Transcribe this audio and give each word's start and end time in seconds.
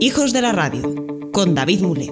Hijos 0.00 0.32
de 0.32 0.42
la 0.42 0.52
Radio, 0.52 1.30
con 1.32 1.54
David 1.54 1.80
Mule. 1.80 2.06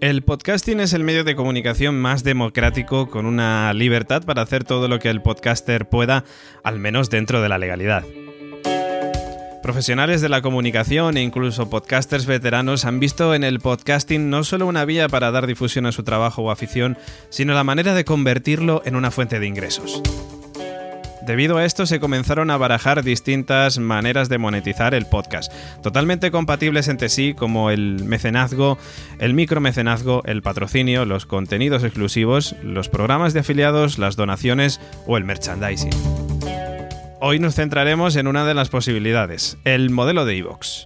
El 0.00 0.22
podcasting 0.22 0.80
es 0.80 0.92
el 0.92 1.04
medio 1.04 1.24
de 1.24 1.36
comunicación 1.36 2.00
más 2.00 2.24
democrático 2.24 3.08
con 3.08 3.26
una 3.26 3.72
libertad 3.74 4.22
para 4.24 4.42
hacer 4.42 4.64
todo 4.64 4.88
lo 4.88 4.98
que 4.98 5.08
el 5.10 5.22
podcaster 5.22 5.88
pueda, 5.88 6.24
al 6.62 6.78
menos 6.78 7.10
dentro 7.10 7.40
de 7.40 7.48
la 7.48 7.58
legalidad. 7.58 8.04
Profesionales 9.64 10.20
de 10.20 10.28
la 10.28 10.42
comunicación 10.42 11.16
e 11.16 11.22
incluso 11.22 11.70
podcasters 11.70 12.26
veteranos 12.26 12.84
han 12.84 13.00
visto 13.00 13.34
en 13.34 13.44
el 13.44 13.60
podcasting 13.60 14.28
no 14.28 14.44
solo 14.44 14.66
una 14.66 14.84
vía 14.84 15.08
para 15.08 15.30
dar 15.30 15.46
difusión 15.46 15.86
a 15.86 15.92
su 15.92 16.02
trabajo 16.02 16.42
o 16.42 16.50
afición, 16.50 16.98
sino 17.30 17.54
la 17.54 17.64
manera 17.64 17.94
de 17.94 18.04
convertirlo 18.04 18.82
en 18.84 18.94
una 18.94 19.10
fuente 19.10 19.40
de 19.40 19.46
ingresos. 19.46 20.02
Debido 21.26 21.56
a 21.56 21.64
esto 21.64 21.86
se 21.86 21.98
comenzaron 21.98 22.50
a 22.50 22.58
barajar 22.58 23.02
distintas 23.02 23.78
maneras 23.78 24.28
de 24.28 24.36
monetizar 24.36 24.92
el 24.92 25.06
podcast, 25.06 25.50
totalmente 25.82 26.30
compatibles 26.30 26.88
entre 26.88 27.08
sí 27.08 27.32
como 27.32 27.70
el 27.70 28.04
mecenazgo, 28.04 28.76
el 29.18 29.32
micromecenazgo, 29.32 30.24
el 30.26 30.42
patrocinio, 30.42 31.06
los 31.06 31.24
contenidos 31.24 31.84
exclusivos, 31.84 32.54
los 32.62 32.90
programas 32.90 33.32
de 33.32 33.40
afiliados, 33.40 33.96
las 33.96 34.16
donaciones 34.16 34.78
o 35.06 35.16
el 35.16 35.24
merchandising. 35.24 36.33
Hoy 37.26 37.38
nos 37.38 37.54
centraremos 37.54 38.16
en 38.16 38.26
una 38.26 38.44
de 38.44 38.52
las 38.52 38.68
posibilidades, 38.68 39.56
el 39.64 39.88
modelo 39.88 40.26
de 40.26 40.36
iVoox. 40.36 40.84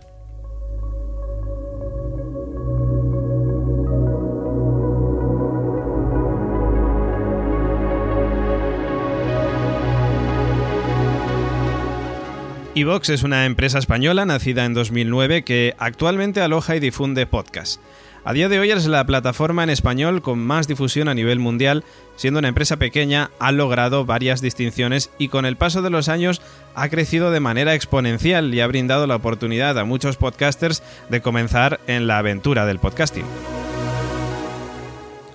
Evox 12.77 13.09
es 13.09 13.24
una 13.24 13.45
empresa 13.45 13.80
española 13.80 14.24
nacida 14.24 14.65
en 14.65 14.74
2009 14.74 15.43
que 15.43 15.74
actualmente 15.77 16.40
aloja 16.40 16.77
y 16.77 16.79
difunde 16.79 17.27
podcasts. 17.27 17.80
A 18.24 18.33
día 18.33 18.49
de 18.49 18.59
hoy 18.59 18.71
es 18.71 18.87
la 18.87 19.07
plataforma 19.07 19.63
en 19.63 19.71
español 19.71 20.23
con 20.23 20.38
más 20.38 20.69
difusión 20.69 21.09
a 21.09 21.15
nivel 21.15 21.38
mundial, 21.38 21.85
siendo 22.16 22.41
una 22.41 22.49
empresa 22.49 22.77
pequeña, 22.77 23.30
ha 23.38 23.52
logrado 23.52 24.05
varias 24.05 24.41
distinciones 24.41 25.11
y 25.19 25.29
con 25.29 25.47
el 25.47 25.57
paso 25.57 25.83
de 25.83 25.91
los 25.91 26.09
años 26.09 26.43
ha 26.74 26.89
crecido 26.89 27.30
de 27.30 27.41
manera 27.41 27.74
exponencial 27.74 28.52
y 28.52 28.61
ha 28.61 28.66
brindado 28.66 29.07
la 29.07 29.16
oportunidad 29.16 29.79
a 29.79 29.85
muchos 29.85 30.16
podcasters 30.16 30.83
de 31.09 31.23
comenzar 31.23 31.80
en 31.87 32.07
la 32.07 32.19
aventura 32.19 32.66
del 32.66 32.80
podcasting. 32.80 33.24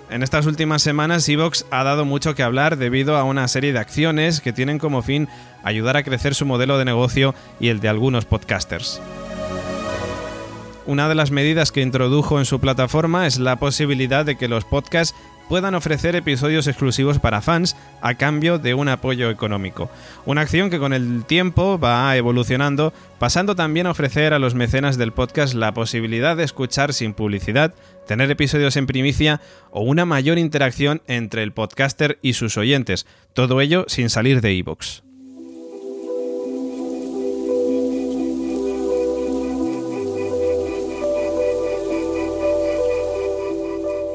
En 0.09 0.21
estas 0.21 0.45
últimas 0.45 0.83
semanas, 0.83 1.27
Evox 1.27 1.65
ha 1.71 1.83
dado 1.83 2.05
mucho 2.05 2.35
que 2.35 2.43
hablar 2.43 2.77
debido 2.77 3.17
a 3.17 3.23
una 3.23 3.47
serie 3.47 3.73
de 3.73 3.79
acciones 3.79 4.41
que 4.41 4.53
tienen 4.53 4.77
como 4.77 5.01
fin 5.01 5.27
ayudar 5.63 5.97
a 5.97 6.03
crecer 6.03 6.35
su 6.35 6.45
modelo 6.45 6.77
de 6.77 6.85
negocio 6.85 7.33
y 7.59 7.69
el 7.69 7.79
de 7.79 7.89
algunos 7.89 8.25
podcasters. 8.25 9.01
Una 10.85 11.07
de 11.07 11.15
las 11.15 11.31
medidas 11.31 11.71
que 11.71 11.81
introdujo 11.81 12.39
en 12.39 12.45
su 12.45 12.59
plataforma 12.59 13.25
es 13.25 13.39
la 13.39 13.55
posibilidad 13.55 14.25
de 14.25 14.35
que 14.35 14.49
los 14.49 14.65
podcasts 14.65 15.15
puedan 15.47 15.75
ofrecer 15.75 16.15
episodios 16.15 16.67
exclusivos 16.67 17.19
para 17.19 17.41
fans 17.41 17.77
a 18.01 18.15
cambio 18.15 18.59
de 18.59 18.73
un 18.73 18.89
apoyo 18.89 19.29
económico. 19.29 19.89
Una 20.25 20.41
acción 20.41 20.69
que 20.69 20.79
con 20.79 20.91
el 20.91 21.23
tiempo 21.23 21.79
va 21.79 22.17
evolucionando, 22.17 22.91
pasando 23.17 23.55
también 23.55 23.87
a 23.87 23.91
ofrecer 23.91 24.33
a 24.33 24.39
los 24.39 24.55
mecenas 24.55 24.97
del 24.97 25.13
podcast 25.13 25.53
la 25.53 25.73
posibilidad 25.73 26.35
de 26.35 26.43
escuchar 26.43 26.91
sin 26.93 27.13
publicidad, 27.13 27.73
tener 28.05 28.29
episodios 28.29 28.75
en 28.75 28.85
primicia 28.85 29.39
o 29.71 29.83
una 29.83 30.05
mayor 30.05 30.37
interacción 30.37 31.01
entre 31.07 31.43
el 31.43 31.53
podcaster 31.53 32.19
y 32.21 32.33
sus 32.33 32.57
oyentes, 32.57 33.05
todo 33.33 33.61
ello 33.61 33.85
sin 33.87 34.09
salir 34.09 34.41
de 34.41 34.53
iVoox. 34.53 35.12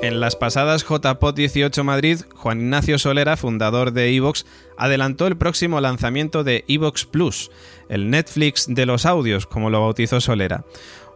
En 0.00 0.20
las 0.20 0.36
pasadas 0.36 0.84
JPOT 0.84 1.34
18 1.34 1.82
Madrid, 1.82 2.20
Juan 2.34 2.60
Ignacio 2.60 2.98
Solera, 3.00 3.36
fundador 3.36 3.92
de 3.92 4.14
Evox, 4.14 4.46
adelantó 4.76 5.26
el 5.26 5.36
próximo 5.36 5.80
lanzamiento 5.80 6.44
de 6.44 6.64
Evox 6.68 7.04
Plus, 7.04 7.50
el 7.88 8.08
Netflix 8.08 8.66
de 8.68 8.86
los 8.86 9.06
audios, 9.06 9.46
como 9.46 9.70
lo 9.70 9.80
bautizó 9.80 10.20
Solera. 10.20 10.64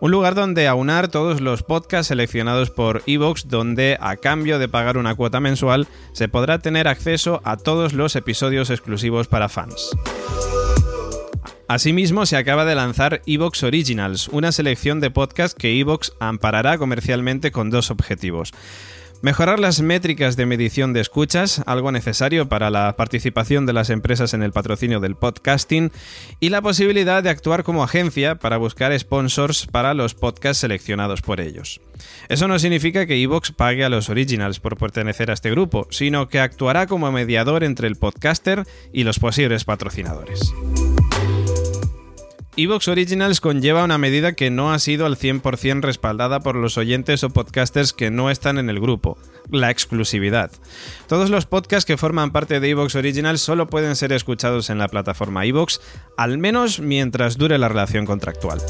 Un 0.00 0.10
lugar 0.10 0.34
donde 0.34 0.66
aunar 0.66 1.06
todos 1.06 1.41
los 1.41 1.62
podcasts 1.62 2.09
seleccionados 2.09 2.70
por 2.70 3.04
Evox, 3.06 3.47
donde 3.47 3.97
a 4.00 4.16
cambio 4.16 4.59
de 4.59 4.69
pagar 4.69 4.99
una 4.99 5.14
cuota 5.14 5.38
mensual 5.38 5.87
se 6.12 6.28
podrá 6.28 6.59
tener 6.59 6.88
acceso 6.88 7.41
a 7.44 7.56
todos 7.56 7.93
los 7.93 8.16
episodios 8.16 8.69
exclusivos 8.69 9.28
para 9.28 9.49
fans. 9.49 9.93
Asimismo, 11.69 12.27
se 12.27 12.37
acaba 12.37 12.65
de 12.65 12.75
lanzar 12.75 13.23
Evox 13.27 13.62
Originals, 13.62 14.28
una 14.28 14.53
selección 14.53 15.00
de 15.00 15.11
podcasts 15.11 15.56
que 15.59 15.78
Evox 15.78 16.12
amparará 16.21 16.77
comercialmente 16.78 17.50
con 17.50 17.71
dos 17.71 17.91
objetivos. 17.91 18.53
Mejorar 19.23 19.61
las 19.61 19.81
métricas 19.81 20.34
de 20.37 20.47
medición 20.47 20.93
de 20.93 21.00
escuchas, 21.00 21.62
algo 21.67 21.93
necesario 21.93 22.49
para 22.49 22.71
la 22.71 22.97
participación 22.97 23.67
de 23.67 23.73
las 23.73 23.89
empresas 23.89 24.34
en 24.34 24.43
el 24.43 24.50
patrocinio 24.50 24.99
del 24.99 25.15
podcasting, 25.15 25.93
y 26.41 26.49
la 26.49 26.61
posibilidad 26.61 27.23
de 27.23 27.31
actuar 27.31 27.62
como 27.62 27.84
agencia 27.84 28.34
para 28.34 28.56
buscar 28.56 28.99
sponsors 28.99 29.69
para 29.69 29.94
los 29.94 30.15
podcasts 30.15 30.62
seleccionados 30.62 31.23
por 31.23 31.41
ellos. 31.41 31.81
Eso 32.29 32.49
no 32.49 32.59
significa 32.59 33.06
que 33.06 33.23
Evox 33.23 33.53
pague 33.53 33.84
a 33.84 33.89
los 33.89 34.09
originals 34.09 34.59
por 34.59 34.77
pertenecer 34.77 35.31
a 35.31 35.34
este 35.34 35.53
grupo, 35.53 35.87
sino 35.91 36.29
que 36.29 36.41
actuará 36.41 36.89
como 36.89 37.12
mediador 37.12 37.62
entre 37.62 37.87
el 37.87 37.94
podcaster 37.94 38.67
y 38.93 39.05
los 39.05 39.21
posibles 39.21 39.65
patrocinadores. 39.65 40.53
Evox 42.55 42.89
Originals 42.89 43.41
conlleva 43.41 43.83
una 43.83 43.97
medida 43.97 44.35
que 44.35 44.51
no 44.51 44.75
ha 44.75 44.79
sido 44.79 45.07
al 45.07 45.17
100% 45.17 45.81
respaldada 45.81 46.41
por 46.41 46.55
los 46.55 46.77
oyentes 46.77 47.25
o 47.25 47.31
podcasters 47.31 47.95
que 47.95 48.11
no 48.11 48.29
están 48.29 48.59
en 48.59 48.69
el 48.69 48.79
grupo, 48.79 49.17
la 49.51 49.71
exclusividad. 49.71 50.51
Todos 51.09 51.31
los 51.31 51.47
podcasts 51.47 51.87
que 51.87 51.97
forman 51.97 52.31
parte 52.31 52.61
de 52.61 52.69
Evox 52.69 52.95
Originals 52.95 53.41
solo 53.41 53.69
pueden 53.69 53.97
ser 53.97 54.12
escuchados 54.12 54.69
en 54.69 54.77
la 54.77 54.89
plataforma 54.89 55.47
Evox, 55.47 55.81
al 56.19 56.37
menos 56.37 56.79
mientras 56.79 57.39
dure 57.39 57.57
la 57.57 57.71
relación 57.71 58.05
contractual. 58.05 58.61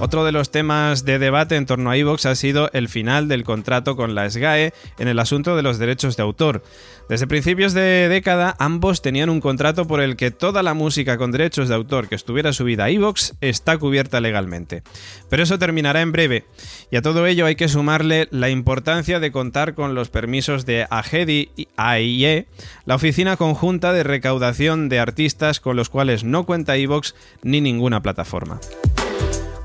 Otro 0.00 0.24
de 0.24 0.30
los 0.30 0.52
temas 0.52 1.04
de 1.04 1.18
debate 1.18 1.56
en 1.56 1.66
torno 1.66 1.90
a 1.90 1.96
Evox 1.96 2.24
ha 2.26 2.36
sido 2.36 2.70
el 2.72 2.88
final 2.88 3.26
del 3.26 3.42
contrato 3.42 3.96
con 3.96 4.14
la 4.14 4.30
SGAE 4.30 4.72
en 4.96 5.08
el 5.08 5.18
asunto 5.18 5.56
de 5.56 5.62
los 5.62 5.78
derechos 5.78 6.16
de 6.16 6.22
autor. 6.22 6.62
Desde 7.08 7.26
principios 7.26 7.72
de 7.74 8.08
década, 8.08 8.54
ambos 8.60 9.02
tenían 9.02 9.28
un 9.28 9.40
contrato 9.40 9.88
por 9.88 10.00
el 10.00 10.14
que 10.14 10.30
toda 10.30 10.62
la 10.62 10.72
música 10.72 11.18
con 11.18 11.32
derechos 11.32 11.68
de 11.68 11.74
autor 11.74 12.08
que 12.08 12.14
estuviera 12.14 12.52
subida 12.52 12.84
a 12.84 12.90
Evox 12.90 13.34
está 13.40 13.76
cubierta 13.76 14.20
legalmente. 14.20 14.84
Pero 15.28 15.42
eso 15.42 15.58
terminará 15.58 16.00
en 16.00 16.12
breve, 16.12 16.44
y 16.92 16.96
a 16.96 17.02
todo 17.02 17.26
ello 17.26 17.46
hay 17.46 17.56
que 17.56 17.68
sumarle 17.68 18.28
la 18.30 18.50
importancia 18.50 19.18
de 19.18 19.32
contar 19.32 19.74
con 19.74 19.96
los 19.96 20.10
permisos 20.10 20.64
de 20.64 20.86
AGEDI 20.88 21.50
y 21.56 21.68
AIE, 21.76 22.46
la 22.86 22.94
oficina 22.94 23.36
conjunta 23.36 23.92
de 23.92 24.04
recaudación 24.04 24.88
de 24.88 25.00
artistas 25.00 25.58
con 25.58 25.74
los 25.74 25.88
cuales 25.88 26.22
no 26.22 26.46
cuenta 26.46 26.76
Evox 26.76 27.16
ni 27.42 27.60
ninguna 27.60 28.00
plataforma. 28.00 28.60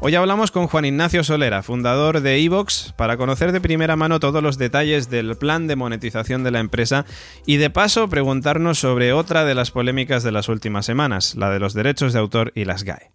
Hoy 0.05 0.15
hablamos 0.15 0.51
con 0.51 0.67
Juan 0.67 0.83
Ignacio 0.83 1.23
Solera, 1.23 1.63
fundador 1.63 2.19
de 2.19 2.35
Evox, 2.43 2.93
para 2.97 3.15
conocer 3.15 3.53
de 3.53 3.61
primera 3.61 3.95
mano 3.95 4.19
todos 4.19 4.43
los 4.43 4.57
detalles 4.57 5.09
del 5.09 5.37
plan 5.37 5.65
de 5.65 5.77
monetización 5.77 6.43
de 6.43 6.51
la 6.51 6.59
empresa 6.59 7.05
y 7.45 7.55
de 7.55 7.69
paso 7.69 8.09
preguntarnos 8.09 8.79
sobre 8.79 9.13
otra 9.13 9.45
de 9.45 9.55
las 9.55 9.71
polémicas 9.71 10.21
de 10.21 10.33
las 10.33 10.49
últimas 10.49 10.85
semanas, 10.85 11.35
la 11.35 11.51
de 11.51 11.59
los 11.61 11.73
derechos 11.73 12.11
de 12.11 12.19
autor 12.19 12.51
y 12.53 12.65
las 12.65 12.83
GAE. 12.83 13.11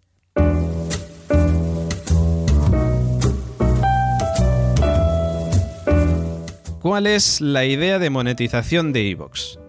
¿Cuál 6.81 7.05
es 7.05 7.39
la 7.39 7.65
idea 7.65 7.99
de 7.99 8.09
monetización 8.09 8.93
de 8.93 9.11
Evox? 9.11 9.59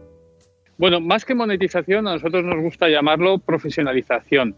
Bueno, 0.79 1.03
más 1.03 1.27
que 1.27 1.35
monetización, 1.35 2.09
a 2.09 2.15
nosotros 2.15 2.43
nos 2.45 2.63
gusta 2.63 2.89
llamarlo 2.89 3.37
profesionalización. 3.37 4.57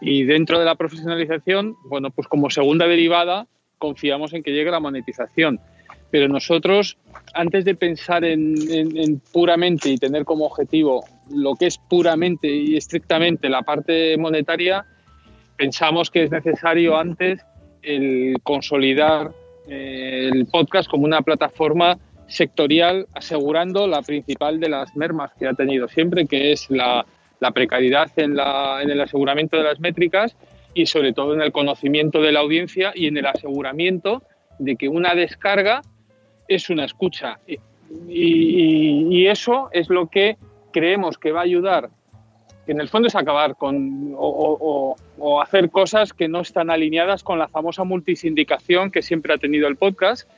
Y 0.00 0.24
dentro 0.24 0.58
de 0.58 0.64
la 0.64 0.74
profesionalización, 0.74 1.76
bueno, 1.84 2.10
pues 2.10 2.28
como 2.28 2.50
segunda 2.50 2.86
derivada, 2.86 3.46
confiamos 3.78 4.32
en 4.32 4.42
que 4.42 4.52
llegue 4.52 4.70
la 4.70 4.80
monetización. 4.80 5.60
Pero 6.10 6.28
nosotros, 6.28 6.98
antes 7.34 7.64
de 7.64 7.74
pensar 7.74 8.24
en, 8.24 9.20
puramente 9.32 9.90
y 9.90 9.98
tener 9.98 10.24
como 10.24 10.46
objetivo 10.46 11.04
lo 11.30 11.54
que 11.54 11.66
es 11.66 11.78
puramente 11.78 12.48
y 12.48 12.76
estrictamente 12.76 13.48
la 13.48 13.62
parte 13.62 14.16
monetaria, 14.16 14.84
pensamos 15.56 16.10
que 16.10 16.24
es 16.24 16.30
necesario 16.30 16.96
antes 16.96 17.44
el 17.82 18.36
consolidar 18.42 19.32
eh, 19.68 20.30
el 20.32 20.46
podcast 20.46 20.88
como 20.88 21.04
una 21.04 21.22
plataforma 21.22 21.98
sectorial, 22.28 23.06
asegurando 23.14 23.86
la 23.86 24.02
principal 24.02 24.60
de 24.60 24.68
las 24.68 24.94
mermas 24.96 25.32
que 25.38 25.46
ha 25.46 25.54
tenido 25.54 25.88
siempre, 25.88 26.26
que 26.26 26.52
es 26.52 26.68
la, 26.70 27.04
la 27.40 27.50
precariedad 27.50 28.10
en, 28.16 28.38
el 28.38 29.00
aseguramiento 29.00 29.56
de 29.56 29.64
las 29.64 29.80
métricas 29.80 30.36
y 30.74 30.86
sobre 30.86 31.12
todo 31.12 31.34
en 31.34 31.42
el 31.42 31.52
conocimiento 31.52 32.20
de 32.20 32.32
la 32.32 32.40
audiencia 32.40 32.92
y 32.94 33.06
en 33.06 33.16
el 33.16 33.26
aseguramiento 33.26 34.22
de 34.58 34.76
que 34.76 34.88
una 34.88 35.14
descarga 35.14 35.82
es 36.48 36.70
una 36.70 36.84
escucha. 36.84 37.38
Y, 38.08 39.26
eso 39.26 39.68
es 39.72 39.90
lo 39.90 40.08
que 40.08 40.36
creemos 40.72 41.18
que 41.18 41.32
va 41.32 41.40
a 41.40 41.44
ayudar 41.44 41.90
en 42.66 42.80
el 42.80 42.88
fondo 42.88 43.06
es 43.06 43.14
acabar 43.14 43.54
con 43.56 44.12
o, 44.16 44.96
hacer 45.40 45.70
cosas 45.70 46.12
que 46.12 46.26
no 46.26 46.40
están 46.40 46.70
alineadas 46.70 47.22
con 47.22 47.38
la 47.38 47.48
famosa 47.48 47.84
multisindicación 47.84 48.90
que 48.90 49.02
siempre 49.02 49.32
ha 49.32 49.38
tenido 49.38 49.68
el 49.68 49.76
podcast 49.76 50.28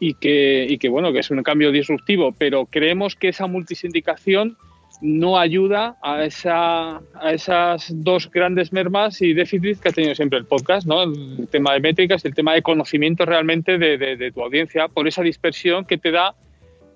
y 0.00 0.16
y 0.20 0.78
que 0.78 0.88
bueno 0.88 1.12
que 1.12 1.18
es 1.18 1.30
un 1.30 1.42
cambio 1.42 1.70
disruptivo 1.70 2.32
pero 2.36 2.66
creemos 2.66 3.14
que 3.14 3.28
esa 3.28 3.46
multisindicación 3.46 4.56
no 5.00 5.38
ayuda 5.38 5.96
a, 6.02 6.24
esa, 6.24 6.96
a 6.96 7.32
esas 7.32 7.92
dos 8.02 8.30
grandes 8.30 8.72
mermas 8.72 9.20
y 9.20 9.32
déficits 9.32 9.80
que 9.80 9.88
ha 9.88 9.92
tenido 9.92 10.14
siempre 10.14 10.38
el 10.38 10.46
podcast, 10.46 10.86
¿no? 10.86 11.02
el 11.02 11.48
tema 11.50 11.74
de 11.74 11.80
métricas, 11.80 12.24
el 12.24 12.34
tema 12.34 12.54
de 12.54 12.62
conocimiento 12.62 13.24
realmente 13.24 13.78
de, 13.78 13.98
de 13.98 14.32
tu 14.32 14.42
audiencia, 14.42 14.88
por 14.88 15.08
esa 15.08 15.22
dispersión 15.22 15.84
que 15.84 15.98
te 15.98 16.10
da 16.10 16.34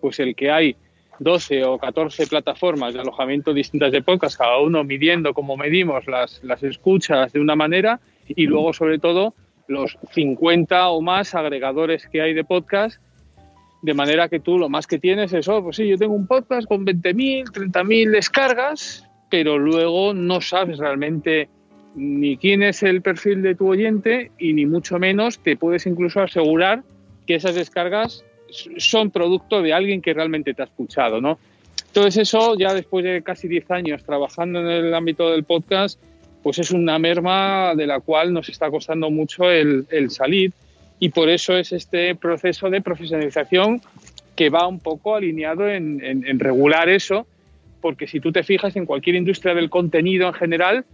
pues 0.01 0.21
el 0.21 0.35
que 0.35 0.51
hay 0.51 0.77
12 1.19 1.65
o 1.65 1.79
14 1.79 2.27
plataformas 2.27 2.95
de 2.95 3.01
alojamiento 3.01 3.53
distintas 3.53 3.93
de 3.93 4.03
podcast, 4.03 4.39
cada 4.39 4.59
uno 4.59 4.85
midiendo 4.85 5.35
como 5.35 5.57
medimos 5.57 6.07
las, 6.07 6.43
las 6.45 6.63
escuchas 6.63 7.33
de 7.33 7.41
una 7.41 7.57
manera 7.57 8.01
y 8.29 8.47
luego 8.47 8.73
sobre 8.73 8.99
todo 8.99 9.35
los 9.67 9.99
50 10.13 10.89
o 10.89 11.01
más 11.01 11.35
agregadores 11.35 12.07
que 12.07 12.23
hay 12.23 12.35
de 12.35 12.45
podcast, 12.45 13.01
de 13.83 13.95
manera 13.95 14.29
que 14.29 14.41
tú 14.41 14.59
lo 14.59 14.69
más 14.69 14.87
que 14.87 14.99
tienes 14.99 15.33
es, 15.33 15.49
oh, 15.49 15.63
pues 15.63 15.77
sí, 15.77 15.87
yo 15.87 15.97
tengo 15.97 16.15
un 16.15 16.27
podcast 16.27 16.67
con 16.67 16.85
20.000, 16.85 17.45
30.000 17.51 18.11
descargas, 18.11 19.09
pero 19.31 19.59
luego 19.59 20.15
no 20.15 20.41
sabes 20.41 20.79
realmente 20.79 21.49
ni 21.95 22.37
quién 22.37 22.63
es 22.63 22.83
el 22.83 23.03
perfil 23.03 23.43
de 23.43 23.55
tu 23.55 23.69
oyente 23.69 24.31
y 24.39 24.53
ni 24.53 24.67
mucho 24.67 24.99
menos 24.99 25.39
te 25.39 25.57
puedes 25.57 25.87
incluso 25.87 26.21
asegurar 26.21 26.83
que 27.27 27.35
esas 27.35 27.55
descargas 27.55 28.25
son 28.79 29.11
producto 29.11 29.63
de 29.63 29.73
alguien 29.73 30.01
que 30.01 30.15
realmente 30.15 30.55
te 30.55 30.63
ha 30.63 30.65
escuchado, 30.65 31.21
¿no? 31.21 31.39
Entonces 31.87 32.17
eso, 32.17 32.57
ya 32.57 32.75
después 32.75 33.05
de 33.05 33.23
casi 33.23 33.49
10 33.49 33.71
años 33.71 34.05
trabajando 34.05 34.61
en 34.61 34.69
el 34.69 34.95
ámbito 34.95 35.31
del 35.31 35.45
podcast, 35.45 36.01
pues 36.43 36.59
es 36.59 36.71
una 36.71 36.99
merma 36.99 37.75
de 37.75 37.87
la 37.87 38.01
cual 38.01 38.33
nos 38.33 38.49
está 38.49 38.71
costando 38.71 39.11
mucho 39.11 39.51
el, 39.51 39.87
salir 40.11 40.53
y 40.99 41.11
por 41.11 41.29
eso 41.29 41.57
es 41.57 41.73
este 41.73 42.15
proceso 42.15 42.71
de 42.71 42.81
profesionalización 42.81 43.81
que 44.37 44.51
va 44.51 44.67
un 44.67 44.81
poco 44.81 45.15
alineado 45.15 45.69
en, 45.69 46.39
regular 46.39 46.89
eso, 46.89 47.27
porque 47.81 48.07
si 48.07 48.21
tú 48.21 48.33
te 48.33 48.43
fijas 48.43 48.77
en 48.77 48.87
cualquier 48.87 49.17
industria 49.17 49.55
del 49.55 49.71
contenido 49.71 50.29
en 50.29 50.35
general, 50.35 50.85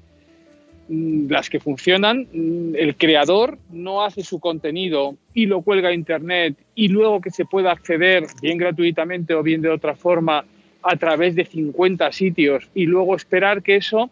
Mm, 0.89 1.31
las 1.31 1.49
que 1.49 1.61
funcionan, 1.61 2.27
mm, 2.31 2.77
el 2.77 2.95
creador 2.97 3.59
no 3.71 4.05
hace 4.05 4.23
su 4.23 4.39
contenido 4.39 5.17
y 5.33 5.47
lo 5.47 5.63
cuelga 5.63 5.89
a 5.89 5.95
Internet 5.95 6.57
y 6.75 6.89
luego 6.89 7.23
que 7.23 7.31
se 7.31 7.47
pueda 7.47 7.73
acceder 7.73 8.27
bien 8.43 8.59
gratuitamente 8.59 9.33
o 9.33 9.43
bien 9.43 9.63
de 9.63 9.71
otra 9.71 9.95
forma 9.95 10.45
a 10.83 10.97
través 10.97 11.35
de 11.37 11.47
50 11.47 12.13
sitios 12.13 12.69
y 12.75 12.85
luego 12.85 13.17
esperar 13.17 13.63
que 13.63 13.77
eso 13.77 14.11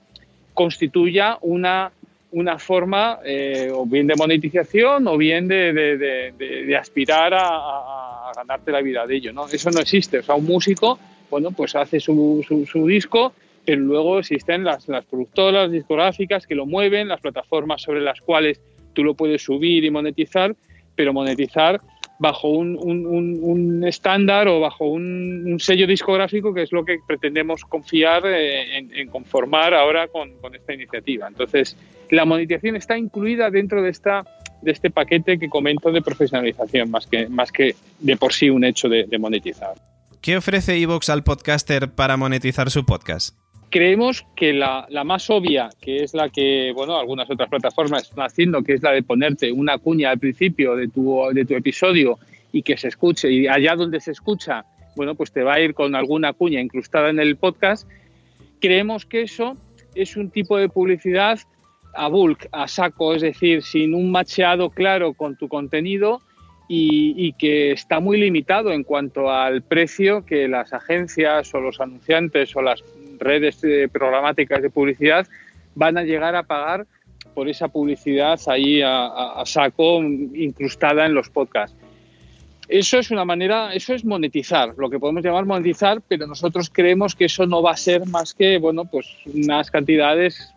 constituya 0.55 1.37
una, 1.43 1.93
una 2.33 2.59
forma 2.59 3.21
eh, 3.25 3.71
o 3.73 3.87
bien 3.87 4.07
de 4.07 4.15
monetización 4.17 5.07
o 5.07 5.17
bien 5.17 5.49
de, 5.49 5.73
de, 5.73 6.77
aspirar 6.77 7.33
a, 7.35 8.33
ganarte 8.35 8.73
la 8.73 8.81
vida 8.81 9.07
de 9.07 9.17
ello. 9.17 9.33
¿no? 9.33 9.47
Eso 9.47 9.71
no 9.71 9.81
existe. 9.81 10.19
O 10.19 10.23
sea, 10.23 10.35
un 10.35 10.47
músico 10.47 10.99
bueno, 11.31 11.51
pues 11.51 11.75
hace 11.75 11.99
su, 11.99 12.45
su, 12.71 12.87
disco 12.87 13.33
pero 13.65 13.81
luego 13.81 14.19
existen 14.19 14.65
las, 14.65 14.87
las 14.89 15.05
productoras 15.07 15.71
discográficas 15.71 16.47
que 16.47 16.55
lo 16.55 16.67
mueven, 16.67 17.09
las 17.09 17.21
plataformas 17.21 17.81
sobre 17.81 18.01
las 18.01 18.21
cuales 18.21 18.61
tú 18.93 19.05
lo 19.05 19.15
puedes 19.15 19.43
subir 19.43 19.85
y 19.85 19.91
monetizar, 19.91 20.55
pero 20.95 21.13
monetizar 21.13 21.81
bajo 22.19 22.49
un, 22.49 22.77
un, 22.77 23.85
estándar 23.85 24.47
o 24.47 24.61
bajo 24.61 24.85
un, 24.85 25.57
sello 25.59 25.87
discográfico 25.87 26.53
que 26.53 26.63
es 26.63 26.73
lo 26.73 26.85
que 26.85 26.99
pretendemos 27.07 27.65
confiar 27.65 28.25
eh, 28.27 28.77
en, 28.77 29.09
conformar 29.09 29.75
ahora 29.75 30.09
con, 30.09 30.33
con, 30.41 30.55
esta 30.55 30.75
iniciativa. 30.75 31.27
Entonces, 31.27 31.77
la 32.17 32.25
monetización 32.25 32.77
está 32.77 32.97
incluida 32.97 33.51
dentro 33.51 33.83
de, 33.83 33.91
esta, 33.91 34.25
de 34.63 34.73
este 34.73 34.91
paquete 34.91 35.39
que 35.39 35.49
comento 35.49 35.91
de 35.91 36.03
profesionalización, 36.03 36.91
más 36.91 37.07
que, 37.07 37.29
más 37.29 37.51
que 37.51 37.75
de 37.99 38.17
por 38.17 38.33
sí 38.33 38.51
un 38.51 38.65
hecho 38.65 38.89
de, 38.89 39.05
de 39.05 39.19
monetizar. 39.19 39.75
¿Qué 40.21 40.37
ofrece 40.37 40.81
Evox 40.81 41.11
al 41.11 41.25
podcaster 41.25 41.91
para 41.91 42.17
monetizar 42.17 42.71
su 42.71 42.85
podcast? 42.85 43.37
creemos 43.73 44.27
que 44.37 44.53
la, 44.53 44.87
más 45.05 45.29
obvia, 45.31 45.71
que 45.81 46.05
es 46.05 46.15
la 46.15 46.29
que 46.29 46.73
bueno, 46.75 46.97
algunas 46.97 47.29
otras 47.31 47.49
plataformas 47.49 48.03
están 48.03 48.27
haciendo, 48.27 48.63
que 48.63 48.75
es 48.75 48.83
la 48.83 48.93
de 48.93 49.03
ponerte 49.03 49.51
una 49.51 49.79
cuña 49.79 50.11
al 50.11 50.19
principio 50.19 50.77
de 50.77 50.89
tu, 50.89 51.23
de 51.33 51.45
tu 51.47 51.55
episodio 51.55 52.19
y 52.53 52.63
que 52.63 52.77
se 52.77 52.89
escuche, 52.89 53.33
y 53.33 53.49
allá 53.49 53.75
donde 53.75 53.99
se 54.01 54.13
escucha, 54.13 54.67
bueno, 54.95 55.15
pues 55.15 55.33
te 55.33 55.43
va 55.43 55.55
a 55.55 55.61
ir 55.61 55.73
con 55.73 55.95
alguna 55.95 56.35
cuña 56.35 56.61
incrustada 56.61 57.09
en 57.09 57.19
el 57.19 57.37
podcast, 57.37 57.89
creemos 58.61 59.07
que 59.07 59.23
eso 59.23 59.57
es 59.95 60.17
un 60.17 60.31
tipo 60.31 60.59
de 60.59 60.69
publicidad 60.69 61.41
a 61.95 62.09
bulk, 62.09 62.49
a 62.53 62.69
saco, 62.69 63.15
es 63.15 63.23
decir, 63.23 63.63
sin 63.63 63.95
un 63.95 64.11
macheado 64.11 64.71
claro 64.71 65.15
con 65.15 65.37
tu 65.37 65.49
contenido 65.49 66.21
y, 66.69 67.35
que 67.35 67.73
está 67.73 68.01
muy 68.01 68.19
limitado 68.19 68.73
en 68.73 68.83
cuanto 68.83 69.31
al 69.31 69.63
precio 69.63 70.25
que 70.25 70.49
las 70.49 70.73
agencias 70.73 71.53
o 71.55 71.61
los 71.61 71.81
anunciantes 71.81 72.57
o 72.57 72.63
las 72.63 72.83
redes 73.19 73.63
eh, 73.63 73.89
programáticas 73.93 74.63
de 74.63 74.71
publicidad 74.71 75.27
van 75.75 75.99
a 75.99 76.03
llegar 76.03 76.35
a 76.35 76.45
pagar 76.45 76.87
por 77.35 77.49
esa 77.49 77.69
publicidad 77.69 78.41
ahí 78.47 78.81
a, 78.83 79.43
saco 79.45 80.03
incrustada 80.03 81.07
en 81.07 81.15
los 81.15 81.29
podcasts. 81.29 81.77
Eso 82.69 82.99
es 82.99 83.11
una 83.11 83.25
manera, 83.25 83.75
eso 83.75 83.93
es 83.93 84.05
monetizar, 84.05 84.75
lo 84.79 84.89
que 84.89 84.99
podemos 84.99 85.23
llamar 85.23 85.45
monetizar, 85.45 86.01
pero 86.07 86.27
nosotros 86.27 86.71
creemos 86.71 87.15
que 87.15 87.27
eso 87.27 87.45
no 87.45 87.61
va 87.61 87.73
a 87.73 87.77
ser 87.77 88.07
más 88.07 88.33
que, 88.33 88.59
bueno, 88.59 88.87
pues 88.87 89.07
unas 89.27 89.71
cantidades 89.71 90.55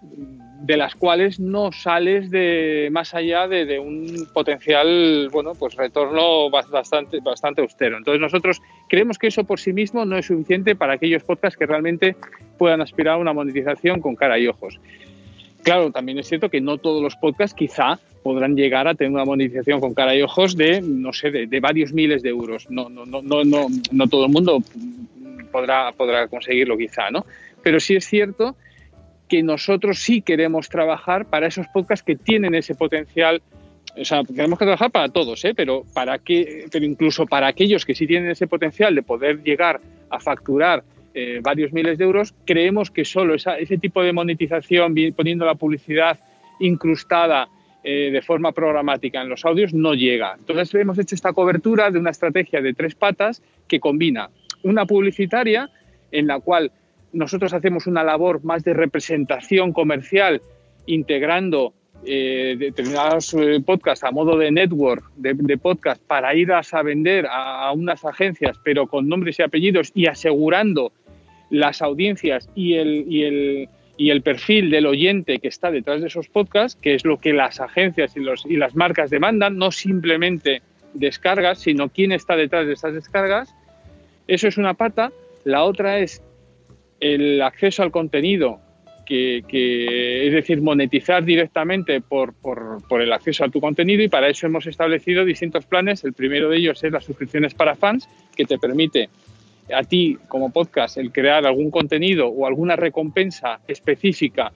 de 0.65 0.77
las 0.77 0.95
cuales 0.95 1.39
no 1.39 1.71
sales 1.71 2.31
de 2.31 2.89
más 2.91 3.13
allá 3.13 3.47
de, 3.47 3.77
un 3.77 4.27
potencial 4.33 5.29
bueno 5.31 5.53
pues 5.53 5.75
retorno 5.75 6.49
bastante 6.49 7.19
bastante 7.19 7.61
austero. 7.61 7.97
Entonces 7.97 8.19
nosotros 8.19 8.61
creemos 8.89 9.19
que 9.19 9.27
eso 9.27 9.43
por 9.43 9.59
sí 9.59 9.73
mismo 9.73 10.05
no 10.05 10.17
es 10.17 10.25
suficiente 10.25 10.75
para 10.75 10.93
aquellos 10.93 11.23
podcasts 11.23 11.55
que 11.55 11.67
realmente 11.67 12.15
puedan 12.57 12.81
aspirar 12.81 13.15
a 13.15 13.17
una 13.17 13.31
monetización 13.31 14.01
con 14.01 14.15
cara 14.15 14.39
y 14.39 14.47
ojos. 14.47 14.79
Claro 15.61 15.91
también 15.91 16.17
es 16.17 16.27
cierto 16.27 16.49
que 16.49 16.61
no 16.61 16.79
todos 16.79 17.01
los 17.01 17.15
podcasts 17.15 17.55
quizá 17.55 17.99
podrán 18.23 18.55
llegar 18.55 18.87
a 18.87 18.95
tener 18.95 19.13
una 19.13 19.25
monetización 19.25 19.79
con 19.79 19.93
cara 19.93 20.15
y 20.15 20.23
ojos 20.23 20.57
de 20.57 20.81
no 20.81 21.13
sé 21.13 21.29
de, 21.29 21.59
varios 21.59 21.93
miles 21.93 22.23
de 22.23 22.29
euros. 22.29 22.71
No 22.71 22.89
no 22.89 23.05
no 23.05 23.21
no 23.21 23.43
no 23.43 23.67
no 23.91 24.07
todo 24.07 24.25
el 24.25 24.31
mundo 24.31 24.63
podrá 25.51 25.91
podrá 25.91 26.27
conseguirlo 26.27 26.75
quizá 26.75 27.11
no 27.11 27.23
pero 27.61 27.79
sí 27.79 27.95
es 27.95 28.05
cierto 28.05 28.55
que 29.27 29.43
nosotros 29.43 29.99
sí 29.99 30.21
queremos 30.21 30.69
trabajar 30.69 31.25
para 31.25 31.47
esos 31.47 31.67
podcasts 31.67 32.05
que 32.05 32.15
tienen 32.15 32.55
ese 32.55 32.75
potencial. 32.75 33.41
O 33.99 34.05
sea, 34.05 34.23
queremos 34.23 34.59
trabajar 34.59 34.91
para 34.91 35.09
todos, 35.09 35.43
¿eh? 35.45 35.53
pero, 35.55 35.83
para 35.93 36.19
que, 36.19 36.65
pero 36.71 36.85
incluso 36.85 37.25
para 37.25 37.47
aquellos 37.47 37.85
que 37.85 37.95
sí 37.95 38.05
tienen 38.07 38.29
ese 38.29 38.47
potencial 38.47 38.93
de 38.93 39.03
poder 39.03 39.41
llegar 39.41 39.79
a 40.09 40.19
facturar 40.19 40.83
eh, 41.13 41.39
varios 41.41 41.71
miles 41.71 41.97
de 41.97 42.03
euros, 42.03 42.33
creemos 42.45 42.91
que 42.91 43.05
solo 43.05 43.35
ese 43.35 43.77
tipo 43.77 44.03
de 44.03 44.11
monetización, 44.11 44.93
poniendo 45.15 45.45
la 45.45 45.55
publicidad 45.55 46.19
incrustada 46.59 47.47
eh, 47.83 48.09
de 48.11 48.21
forma 48.21 48.51
programática 48.51 49.21
en 49.21 49.29
los 49.29 49.45
audios, 49.45 49.73
no 49.73 49.93
llega. 49.93 50.35
Entonces 50.37 50.73
hemos 50.75 50.99
hecho 50.99 51.15
esta 51.15 51.31
cobertura 51.33 51.89
de 51.89 51.99
una 51.99 52.09
estrategia 52.09 52.61
de 52.61 52.73
tres 52.73 52.95
patas 52.95 53.41
que 53.67 53.79
combina 53.79 54.29
una 54.63 54.85
publicitaria 54.85 55.69
en 56.11 56.27
la 56.27 56.39
cual 56.39 56.71
nosotros 57.13 57.53
hacemos 57.53 57.87
una 57.87 58.03
labor 58.03 58.43
más 58.43 58.63
de 58.63 58.73
representación 58.73 59.73
comercial, 59.73 60.41
integrando 60.85 61.73
eh, 62.05 62.55
determinados 62.59 63.33
eh, 63.33 63.59
podcasts 63.65 64.03
a 64.03 64.11
modo 64.11 64.37
de 64.37 64.51
network 64.51 65.03
de, 65.15 65.57
podcast 65.57 66.01
para 66.03 66.35
ir 66.35 66.51
a, 66.51 66.61
vender 66.83 67.25
a, 67.27 67.71
unas 67.71 68.05
agencias, 68.05 68.59
pero 68.63 68.85
con 68.85 69.09
nombres 69.09 69.39
y 69.39 69.43
apellidos 69.43 69.91
y 69.95 70.05
asegurando 70.05 70.91
las 71.49 71.81
audiencias 71.81 72.49
y 72.53 72.75
el, 72.75 73.05
y 73.11 73.23
el, 73.23 73.69
y 73.97 74.09
el 74.11 74.21
perfil 74.21 74.69
del 74.69 74.85
oyente 74.85 75.39
que 75.39 75.47
está 75.47 75.71
detrás 75.71 76.01
de 76.01 76.07
esos 76.07 76.27
podcasts, 76.27 76.79
que 76.79 76.93
es 76.93 77.05
lo 77.05 77.17
que 77.17 77.33
las 77.33 77.59
agencias 77.59 78.15
y, 78.15 78.19
los, 78.19 78.45
y 78.45 78.57
las 78.57 78.75
marcas 78.75 79.09
demandan, 79.09 79.57
no 79.57 79.71
simplemente 79.71 80.61
descargas, 80.93 81.59
sino 81.59 81.89
quién 81.89 82.11
está 82.11 82.35
detrás 82.35 82.67
de 82.67 82.73
esas 82.73 82.93
descargas. 82.93 83.53
Eso 84.27 84.47
es 84.47 84.57
una 84.57 84.73
pata. 84.73 85.11
La 85.43 85.63
otra 85.63 85.99
es 85.99 86.21
el 86.99 87.41
acceso 87.41 87.83
al 87.83 87.91
contenido, 87.91 88.59
que, 89.05 90.27
es 90.27 90.33
decir, 90.33 90.61
monetizar 90.61 91.23
directamente 91.23 92.01
por, 92.01 92.33
por, 92.33 93.01
el 93.01 93.13
acceso 93.13 93.45
a 93.45 93.49
tu 93.49 93.61
contenido 93.61 94.01
y 94.03 94.07
para 94.07 94.27
eso 94.27 94.47
hemos 94.47 94.65
establecido 94.65 95.23
distintos 95.23 95.65
planes. 95.65 96.03
El 96.03 96.13
primero 96.13 96.49
de 96.49 96.57
ellos 96.57 96.83
es 96.83 96.91
las 96.91 97.05
suscripciones 97.05 97.53
para 97.53 97.75
fans, 97.75 98.09
que 98.35 98.45
te 98.45 98.57
permite 98.57 99.09
a 99.73 99.83
ti 99.83 100.17
como 100.27 100.51
podcast 100.51 100.97
el 100.97 101.11
crear 101.11 101.45
algún 101.45 101.71
contenido 101.71 102.27
o 102.27 102.45
alguna 102.45 102.75
recompensa 102.75 103.59
específica 103.67 104.51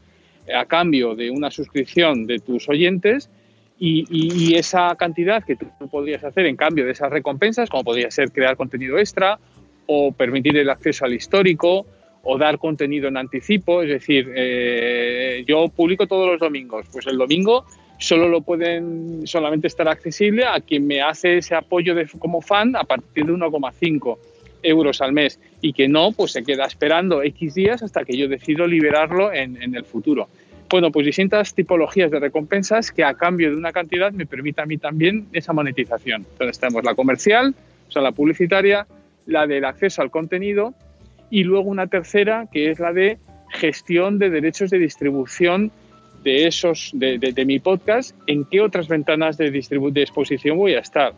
a 0.53 0.65
cambio 0.65 1.15
de 1.15 1.29
una 1.29 1.51
suscripción 1.51 2.25
de 2.25 2.39
tus 2.39 2.67
oyentes 2.69 3.29
y, 3.77 4.05
y, 4.09 4.55
esa 4.55 4.93
cantidad 4.95 5.43
que 5.43 5.55
tú 5.55 5.67
podrías 5.89 6.23
hacer 6.23 6.45
en 6.47 6.57
cambio 6.57 6.85
de 6.85 6.91
esas 6.91 7.09
recompensas, 7.09 7.69
como 7.69 7.85
podría 7.85 8.11
ser 8.11 8.29
crear 8.31 8.57
contenido 8.57 8.97
extra 8.97 9.39
o 9.85 10.11
permitir 10.11 10.57
el 10.57 10.69
acceso 10.69 11.05
al 11.05 11.13
histórico, 11.13 11.85
o 12.23 12.37
dar 12.37 12.57
contenido 12.57 13.07
en 13.07 13.17
anticipo. 13.17 13.81
Es 13.81 13.89
decir, 13.89 14.31
eh, 14.35 15.43
yo 15.47 15.67
publico 15.69 16.07
todos 16.07 16.27
los 16.27 16.39
domingos. 16.39 16.85
Pues 16.91 17.07
el 17.07 17.17
domingo 17.17 17.65
solo 17.97 18.29
lo 18.29 18.41
pueden 18.41 19.27
solamente 19.27 19.67
estar 19.67 19.87
accesible 19.87 20.45
a 20.45 20.59
quien 20.61 20.87
me 20.87 21.01
hace 21.01 21.37
ese 21.37 21.55
apoyo 21.55 21.95
de, 21.95 22.07
como 22.19 22.41
fan 22.41 22.75
a 22.75 22.83
partir 22.83 23.25
de 23.25 23.33
1,5 23.33 24.17
euros 24.63 25.01
al 25.01 25.13
mes 25.13 25.39
y 25.61 25.73
que 25.73 25.87
no, 25.87 26.11
pues 26.11 26.31
se 26.31 26.43
queda 26.43 26.65
esperando 26.65 27.21
X 27.23 27.55
días 27.55 27.83
hasta 27.83 28.03
que 28.03 28.17
yo 28.17 28.27
decido 28.27 28.67
liberarlo 28.67 29.33
en, 29.33 29.61
en 29.61 29.75
el 29.75 29.85
futuro. 29.85 30.27
Bueno, 30.69 30.91
pues 30.91 31.05
distintas 31.05 31.55
tipologías 31.55 32.11
de 32.11 32.19
recompensas 32.19 32.91
que 32.91 33.03
a 33.03 33.15
cambio 33.15 33.49
de 33.49 33.55
una 33.55 33.71
cantidad 33.71 34.11
me 34.11 34.25
permita 34.25 34.63
a 34.63 34.65
mí 34.65 34.77
también 34.77 35.27
esa 35.33 35.51
monetización. 35.51 36.27
Entonces 36.31 36.59
tenemos 36.59 36.83
la 36.83 36.93
comercial, 36.93 37.55
o 37.87 37.91
sea, 37.91 38.03
la 38.03 38.11
publicitaria, 38.11 38.85
la 39.25 39.47
del 39.47 39.65
acceso 39.65 40.01
al 40.01 40.11
contenido 40.11 40.75
y 41.29 41.43
luego 41.43 41.69
una 41.69 41.87
tercera 41.87 42.47
que 42.51 42.71
es 42.71 42.79
la 42.79 42.93
de 42.93 43.17
gestión 43.51 44.19
de 44.19 44.29
derechos 44.29 44.69
de 44.69 44.79
distribución 44.79 45.71
de 46.23 46.47
esos 46.47 46.91
de, 46.93 47.17
de, 47.17 47.45
mi 47.45 47.59
podcast 47.59 48.15
en 48.27 48.45
qué 48.45 48.61
otras 48.61 48.87
ventanas 48.87 49.37
de, 49.37 49.51
de 49.51 50.01
exposición 50.01 50.57
voy 50.57 50.73
a 50.73 50.79
estar. 50.79 51.13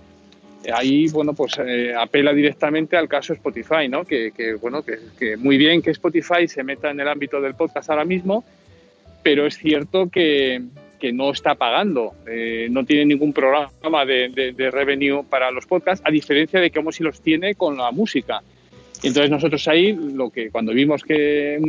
Ahí 0.72 1.08
bueno 1.08 1.34
pues 1.34 1.58
eh, 1.58 1.94
apela 1.98 2.34
directamente 2.34 2.96
al 2.96 3.08
caso 3.08 3.34
Spotify 3.34 3.88
no 3.90 4.06
que, 4.06 4.32
bueno 4.62 4.84
que, 4.84 5.36
muy 5.38 5.58
bien 5.58 5.82
que 5.82 5.90
Spotify 5.90 6.48
se 6.48 6.64
meta 6.64 6.92
en 6.92 7.00
el 7.00 7.08
ámbito 7.08 7.42
del 7.42 7.56
podcast 7.56 7.90
ahora 7.90 8.06
mismo 8.06 8.44
pero 9.24 9.48
es 9.48 9.58
cierto 9.58 10.10
que, 10.10 10.62
que 11.00 11.12
no 11.12 11.32
está 11.32 11.56
pagando 11.56 12.14
eh, 12.28 12.68
no 12.70 12.86
tiene 12.86 13.06
ningún 13.06 13.34
programa 13.34 14.06
de, 14.06 14.54
de, 14.56 14.70
revenue 14.70 15.24
para 15.28 15.50
los 15.50 15.66
podcasts 15.66 16.06
a 16.08 16.12
diferencia 16.12 16.60
de 16.60 16.70
cómo 16.70 16.92
si 16.92 17.02
los 17.02 17.22
tiene 17.22 17.56
con 17.56 17.76
la 17.78 17.92
música 17.92 18.44
entonces 19.08 19.32
nosotros 19.32 19.68
ahí, 19.68 19.94
lo 19.94 20.30
que 20.30 20.52
cuando 20.52 20.74
vimos 20.74 21.04
que 21.04 21.60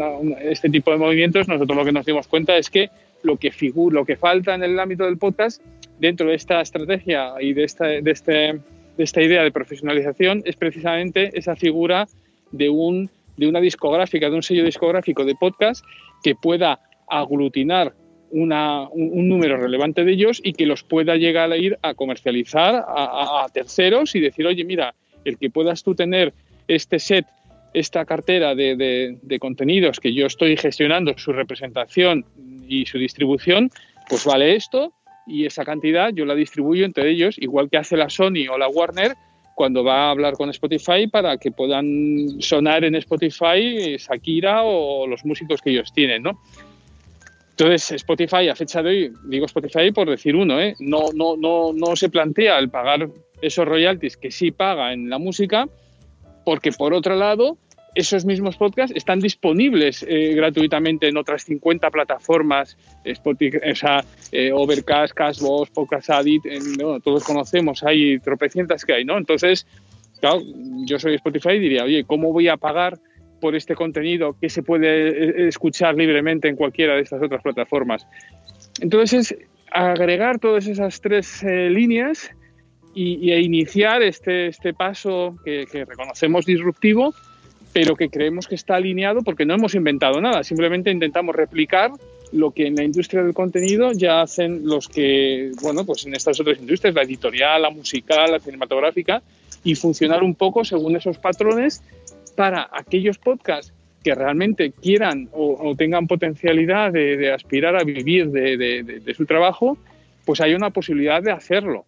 este 0.43 0.69
tipo 0.69 0.91
de 0.91 0.99
movimientos, 0.99 1.49
nosotros 1.49 1.77
lo 1.77 1.85
que 1.85 1.93
nos 1.93 2.05
dimos 2.05 2.29
cuenta 2.29 2.57
es 2.57 2.69
que 2.69 2.91
lo 3.23 3.37
que, 3.37 3.51
figur, 3.51 3.93
lo 3.93 4.05
que 4.05 4.17
falta 4.17 4.55
en 4.55 4.63
el 4.63 4.79
ámbito 4.79 5.05
del 5.05 5.17
podcast, 5.17 5.63
dentro 5.99 6.29
de 6.29 6.35
esta 6.35 6.61
estrategia 6.61 7.35
y 7.41 7.53
de, 7.53 7.65
esta, 7.65 7.87
de, 7.87 8.11
este, 8.11 8.33
de 8.33 8.61
esta 9.05 9.23
idea 9.23 9.43
de 9.43 9.51
profesionalización, 9.51 10.43
es 10.45 10.57
precisamente 10.57 11.31
esa 11.39 11.57
figura 11.57 12.09
de, 12.51 12.69
un, 12.69 13.09
de 13.37 13.49
una 13.49 13.61
discográfica, 13.61 14.29
de 14.29 14.37
un 14.37 14.43
sello 14.43 14.65
discográfico 14.65 15.25
de 15.25 15.35
podcast 15.35 15.85
que 16.23 16.35
pueda 16.35 16.81
aglutinar 17.09 17.95
un, 18.31 18.49
número 19.29 19.59
relevante 19.59 20.05
de 20.05 20.13
ellos 20.13 20.41
y 20.43 20.55
que 20.55 20.67
los 20.67 20.83
pueda 20.83 21.17
llegar 21.17 21.53
a 21.53 21.57
ir 21.57 21.79
a 21.83 21.95
comercializar 21.95 22.75
a, 22.75 23.45
a 23.45 23.49
terceros 23.53 24.15
y 24.15 24.21
decir, 24.21 24.47
oye, 24.47 24.65
mira, 24.65 24.95
el 25.25 25.39
que 25.39 25.51
puedas 25.51 25.83
tú 25.83 25.95
tener 25.95 26.33
este 26.75 26.99
set, 26.99 27.27
esta 27.75 28.05
cartera 28.05 28.55
de, 28.55 29.39
contenidos 29.41 30.01
que 30.01 30.13
yo 30.13 30.27
estoy 30.27 30.57
gestionando, 30.57 31.17
su 31.17 31.33
representación 31.33 32.25
y 32.69 32.87
su 32.87 32.99
distribución, 32.99 33.71
pues 34.09 34.25
vale 34.25 34.57
esto 34.57 34.93
y 35.27 35.47
esa 35.47 35.65
cantidad 35.65 36.11
yo 36.13 36.25
la 36.25 36.35
distribuyo 36.35 36.85
entre 36.85 37.11
ellos, 37.11 37.37
igual 37.39 37.71
que 37.71 37.79
hace 37.79 37.97
la 37.97 38.11
Sony 38.11 38.49
o 38.51 38.59
la 38.59 38.69
Warner 38.69 39.15
cuando 39.55 39.85
va 39.85 40.07
a 40.07 40.11
hablar 40.11 40.35
con 40.35 40.51
Spotify 40.51 41.07
para 41.07 41.37
que 41.37 41.53
puedan 41.53 42.41
sonar 42.41 42.85
en 42.85 42.95
Spotify 42.97 43.97
Shakira 43.99 44.65
o 44.65 45.07
los 45.07 45.25
músicos 45.25 45.61
que 45.61 45.71
ellos 45.71 45.93
tienen, 45.93 46.23
¿no? 46.23 46.41
Entonces, 47.51 47.93
Spotify 47.93 48.49
a 48.49 48.57
fecha 48.57 48.83
de 48.83 48.89
hoy, 48.89 49.13
digo 49.27 49.45
Spotify 49.45 49.93
por 49.93 50.09
decir 50.09 50.35
uno, 50.35 50.59
¿eh? 50.59 50.75
no, 50.81 51.13
no, 51.15 51.37
no, 51.37 51.73
no 51.73 51.97
se 51.97 52.09
plantea 52.09 52.59
el 52.59 52.71
pagar 52.71 53.09
esos 53.43 53.69
royalties 53.69 54.17
que 54.17 54.31
sí 54.31 54.53
paga 54.53 54.93
en 54.93 55.11
la 55.11 55.19
música, 55.19 55.69
porque 56.45 56.73
por 56.73 56.95
otro 56.95 57.17
lado, 57.17 57.59
esos 57.95 58.25
mismos 58.25 58.57
podcasts 58.57 58.97
están 58.97 59.21
disponibles 59.21 60.05
eh, 60.09 60.35
gratuitamente 60.35 61.09
en 61.09 61.17
otras 61.17 61.45
50 61.45 61.91
plataformas, 61.91 62.77
Spotify, 63.05 63.59
o 63.59 64.07
eh, 64.33 64.53
Overcast, 64.53 65.13
Cashbox, 65.13 65.71
Podcast 65.71 66.11
Addict, 66.11 66.47
eh, 66.47 66.59
bueno, 66.77 67.01
todos 67.01 67.25
conocemos, 67.25 67.83
hay 67.83 68.19
tropecientas 68.19 68.85
que 68.85 68.95
hay, 68.95 69.05
¿no? 69.05 69.19
Entonces, 69.19 69.67
claro, 70.21 70.41
yo 70.87 70.99
soy 70.99 71.15
Spotify 71.17 71.51
y 71.51 71.59
diría, 71.59 71.85
oye, 71.85 72.05
¿cómo 72.05 72.33
voy 72.33 72.49
a 72.49 72.57
pagar 72.57 72.99
por 73.43 73.57
este 73.57 73.75
contenido 73.75 74.37
que 74.41 74.49
se 74.49 74.63
puede 74.63 75.09
eh, 75.09 75.49
escuchar 75.49 75.97
libremente 75.97 76.49
en 76.49 76.57
cualquiera 76.57 76.95
de 76.95 77.03
estas 77.03 77.21
otras 77.21 77.43
plataformas? 77.43 78.07
Entonces, 78.81 79.33
es 79.33 79.39
agregar 79.71 80.39
todas 80.39 80.67
esas 80.67 81.01
tres 81.01 81.43
eh, 81.43 81.69
líneas 81.69 82.31
y, 82.95 83.31
y, 83.31 83.35
iniciar 83.35 84.03
este, 84.03 84.49
este 84.49 84.75
paso 84.75 85.37
que, 85.45 85.67
reconocemos 85.87 86.47
disruptivo, 86.47 87.15
pero 87.73 87.97
que 87.97 88.09
creemos 88.09 88.47
que 88.47 88.55
está 88.55 88.77
alineado 88.77 89.23
porque 89.23 89.47
no 89.47 89.55
hemos 89.55 89.75
inventado 89.75 90.21
nada, 90.21 90.45
simplemente 90.45 90.91
intentamos 90.91 91.35
replicar 91.35 91.91
lo 92.33 92.51
que 92.51 92.67
en 92.67 92.77
la 92.77 92.85
industria 92.85 93.23
del 93.23 93.35
contenido 93.35 93.93
ya 93.93 94.23
hacen 94.23 94.65
los 94.65 94.89
que, 94.89 95.53
bueno, 95.63 95.85
pues 95.85 96.07
en 96.07 96.15
estas 96.15 96.41
otras 96.41 96.59
industrias, 96.59 96.95
la 96.95 97.03
editorial, 97.03 97.63
la 97.63 97.71
musical, 97.71 98.31
la 98.31 98.41
cinematográfica, 98.41 99.23
y 99.65 99.75
funcionar 99.75 100.23
un 100.23 100.35
poco 100.35 100.65
según 100.65 100.97
esos 100.97 101.19
patrones 101.19 101.83
para 102.35 102.69
aquellos 102.73 103.19
podcasts 103.19 103.73
que 104.03 104.15
realmente 104.15 104.73
quieran 104.73 105.29
o, 105.33 105.75
tengan 105.77 106.09
potencialidad 106.09 106.91
de, 106.91 107.33
aspirar 107.33 107.77
a 107.77 107.85
vivir 107.85 108.31
de 108.31 109.15
su 109.15 109.27
trabajo, 109.27 109.77
pues 110.25 110.41
hay 110.41 110.55
una 110.55 110.71
posibilidad 110.71 111.23
de 111.23 111.31
hacerlo 111.31 111.85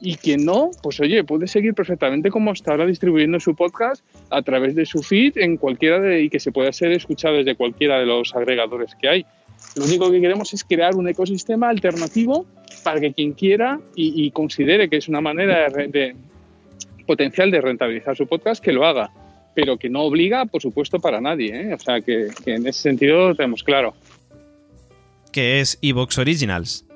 y 0.00 0.16
quien 0.16 0.44
no, 0.44 0.70
pues 0.82 1.00
oye, 1.00 1.24
puede 1.24 1.46
seguir 1.46 1.74
perfectamente 1.74 2.30
como 2.30 2.52
está 2.52 2.72
ahora 2.72 2.86
distribuyendo 2.86 3.40
su 3.40 3.54
podcast 3.54 4.04
a 4.30 4.42
través 4.42 4.74
de 4.74 4.86
su 4.86 5.02
feed 5.02 5.38
en 5.38 5.56
cualquiera 5.56 6.00
de, 6.00 6.22
y 6.22 6.30
que 6.30 6.40
se 6.40 6.52
pueda 6.52 6.72
ser 6.72 6.92
escuchado 6.92 7.36
desde 7.36 7.56
cualquiera 7.56 7.98
de 7.98 8.06
los 8.06 8.34
agregadores 8.34 8.94
que 9.00 9.08
hay. 9.08 9.26
Lo 9.76 9.84
único 9.84 10.10
que 10.10 10.20
queremos 10.20 10.52
es 10.54 10.62
crear 10.64 10.94
un 10.94 11.08
ecosistema 11.08 11.68
alternativo 11.68 12.46
para 12.84 13.00
que 13.00 13.12
quien 13.12 13.32
quiera 13.32 13.80
y, 13.94 14.30
considere 14.30 14.88
que 14.88 14.96
es 14.98 15.08
una 15.08 15.20
manera 15.20 15.68
de, 15.68 16.14
potencial 17.06 17.50
de 17.50 17.60
rentabilizar 17.60 18.16
su 18.16 18.26
podcast, 18.26 18.62
que 18.62 18.72
lo 18.72 18.86
haga, 18.86 19.10
pero 19.54 19.76
que 19.76 19.90
no 19.90 20.02
obliga, 20.02 20.46
por 20.46 20.62
supuesto, 20.62 21.00
para 21.00 21.20
nadie. 21.20 21.60
¿eh? 21.60 21.74
O 21.74 21.78
sea, 21.78 22.00
que, 22.00 22.28
en 22.46 22.66
ese 22.66 22.82
sentido 22.82 23.34
tenemos 23.34 23.64
claro. 23.64 23.94
¿Qué 25.32 25.60
es 25.60 25.78
Evox 25.82 26.18
Originals? 26.18 26.87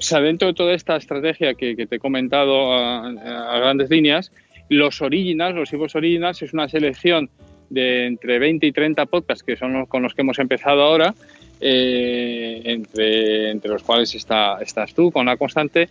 O 0.00 0.02
sea, 0.02 0.22
dentro 0.22 0.48
de 0.48 0.54
toda 0.54 0.72
esta 0.72 0.96
estrategia 0.96 1.52
que, 1.52 1.74
te 1.74 1.96
he 1.96 1.98
comentado 1.98 2.72
a, 2.72 3.58
grandes 3.58 3.90
líneas, 3.90 4.32
los 4.70 5.02
originals, 5.02 5.54
los 5.54 5.70
Evox 5.74 5.94
Originals, 5.94 6.40
es 6.40 6.54
una 6.54 6.70
selección 6.70 7.28
de 7.68 8.06
entre 8.06 8.38
20 8.38 8.66
y 8.66 8.72
30 8.72 9.04
podcasts 9.04 9.44
que 9.44 9.56
son 9.56 9.74
los 9.74 9.88
con 9.88 10.02
los 10.02 10.14
que 10.14 10.22
hemos 10.22 10.38
empezado 10.38 10.80
ahora, 10.80 11.14
eh, 11.60 12.62
entre, 12.64 13.50
entre, 13.50 13.70
los 13.70 13.82
cuales 13.82 14.14
está, 14.14 14.58
estás 14.62 14.94
tú 14.94 15.12
con 15.12 15.26
la 15.26 15.36
constante. 15.36 15.82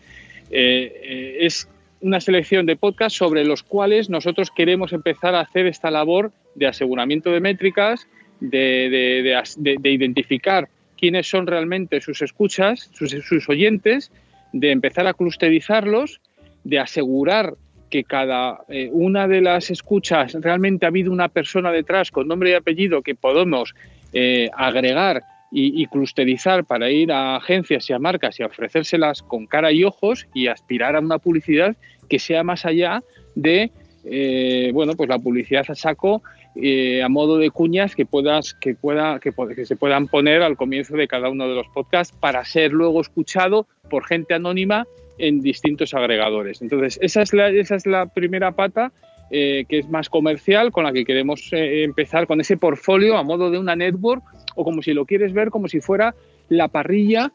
Eh, 0.49 0.91
eh, 1.03 1.37
es 1.41 1.69
una 2.01 2.19
selección 2.19 2.65
de 2.65 2.77
podcasts 2.77 3.15
sobre 3.15 3.45
los 3.45 3.61
cuales 3.61 4.09
nosotros 4.09 4.49
queremos 4.49 4.91
empezar 4.91 5.35
a 5.35 5.41
hacer 5.41 5.67
esta 5.67 5.91
labor 5.91 6.31
de 6.55 6.65
aseguramiento 6.65 7.29
de 7.29 7.41
métricas, 7.41 8.07
de, 8.39 8.89
de, 8.89 9.77
de 9.77 9.91
identificar 9.91 10.67
quiénes 10.99 11.27
son 11.27 11.47
realmente 11.47 12.01
sus 12.01 12.21
escuchas, 12.21 12.89
sus, 12.93 13.49
oyentes, 13.49 14.11
de 14.51 14.71
empezar 14.71 15.07
a 15.07 15.13
clusterizarlos, 15.13 16.21
de 16.63 16.79
asegurar 16.79 17.53
que 17.89 18.03
cada 18.03 18.59
eh, 18.67 18.89
una 18.91 19.27
de 19.27 19.41
las 19.41 19.71
escuchas 19.71 20.33
realmente 20.41 20.85
ha 20.85 20.89
habido 20.89 21.11
una 21.11 21.29
persona 21.29 21.71
detrás 21.71 22.11
con 22.11 22.27
nombre 22.27 22.51
y 22.51 22.53
apellido 22.53 23.01
que 23.01 23.15
podemos 23.15 23.73
eh, 24.13 24.49
agregar 24.55 25.23
y, 25.51 25.81
y, 25.81 25.87
clusterizar 25.87 26.65
para 26.65 26.91
ir 26.91 27.11
a 27.11 27.37
agencias 27.37 27.89
y 27.89 27.93
a 27.93 27.99
marcas 27.99 28.39
y 28.39 28.43
a 28.43 28.47
ofrecérselas 28.47 29.23
con 29.23 29.47
cara 29.47 29.71
y 29.71 29.83
ojos 29.83 30.27
y 30.35 30.47
aspirar 30.47 30.95
a 30.95 30.99
una 30.99 31.17
publicidad 31.17 31.75
que 32.07 32.19
sea 32.19 32.43
más 32.43 32.65
allá 32.65 33.01
de 33.33 33.71
eh, 34.05 34.71
bueno 34.73 34.95
pues 34.95 35.09
la 35.09 35.19
publicidad 35.19 35.65
a 35.67 35.75
saco 35.75 36.21
eh, 36.55 37.03
a 37.03 37.09
modo 37.09 37.37
de 37.37 37.51
cuñas 37.51 37.95
que 37.95 38.05
puedas 38.05 38.53
que 38.53 38.75
pueda 38.75 39.19
que, 39.19 39.31
se 39.65 39.75
puedan 39.75 40.07
poner 40.07 40.41
al 40.41 40.57
comienzo 40.57 40.95
de 40.95 41.07
cada 41.07 41.29
uno 41.29 41.47
de 41.47 41.55
los 41.55 41.67
podcasts 41.69 42.15
para 42.17 42.43
ser 42.45 42.71
luego 42.71 43.01
escuchado 43.01 43.67
por 43.89 44.05
gente 44.05 44.33
anónima 44.33 44.87
en 45.17 45.41
distintos 45.41 45.93
agregadores. 45.93 46.61
Entonces, 46.61 46.97
esa 47.01 47.21
es 47.21 47.33
la, 47.33 47.49
esa 47.49 47.75
es 47.75 47.85
la 47.85 48.05
primera 48.05 48.53
pata 48.53 48.93
eh, 49.31 49.65
que 49.67 49.79
es 49.79 49.89
más 49.89 50.09
comercial, 50.09 50.71
con 50.71 50.85
la 50.85 50.93
que 50.93 51.03
queremos 51.03 51.49
empezar 51.51 52.25
con 52.25 52.39
ese 52.39 52.55
portfolio 52.55 53.17
a 53.17 53.23
modo 53.23 53.51
de 53.51 53.59
una 53.59 53.75
network 53.75 54.23
o 54.55 54.63
como 54.63 54.81
si 54.81 54.93
lo 54.93 55.05
quieres 55.05 55.33
ver 55.33 55.49
como 55.49 55.67
si 55.67 55.81
fuera 55.81 56.15
la 56.47 56.67
parrilla 56.67 57.31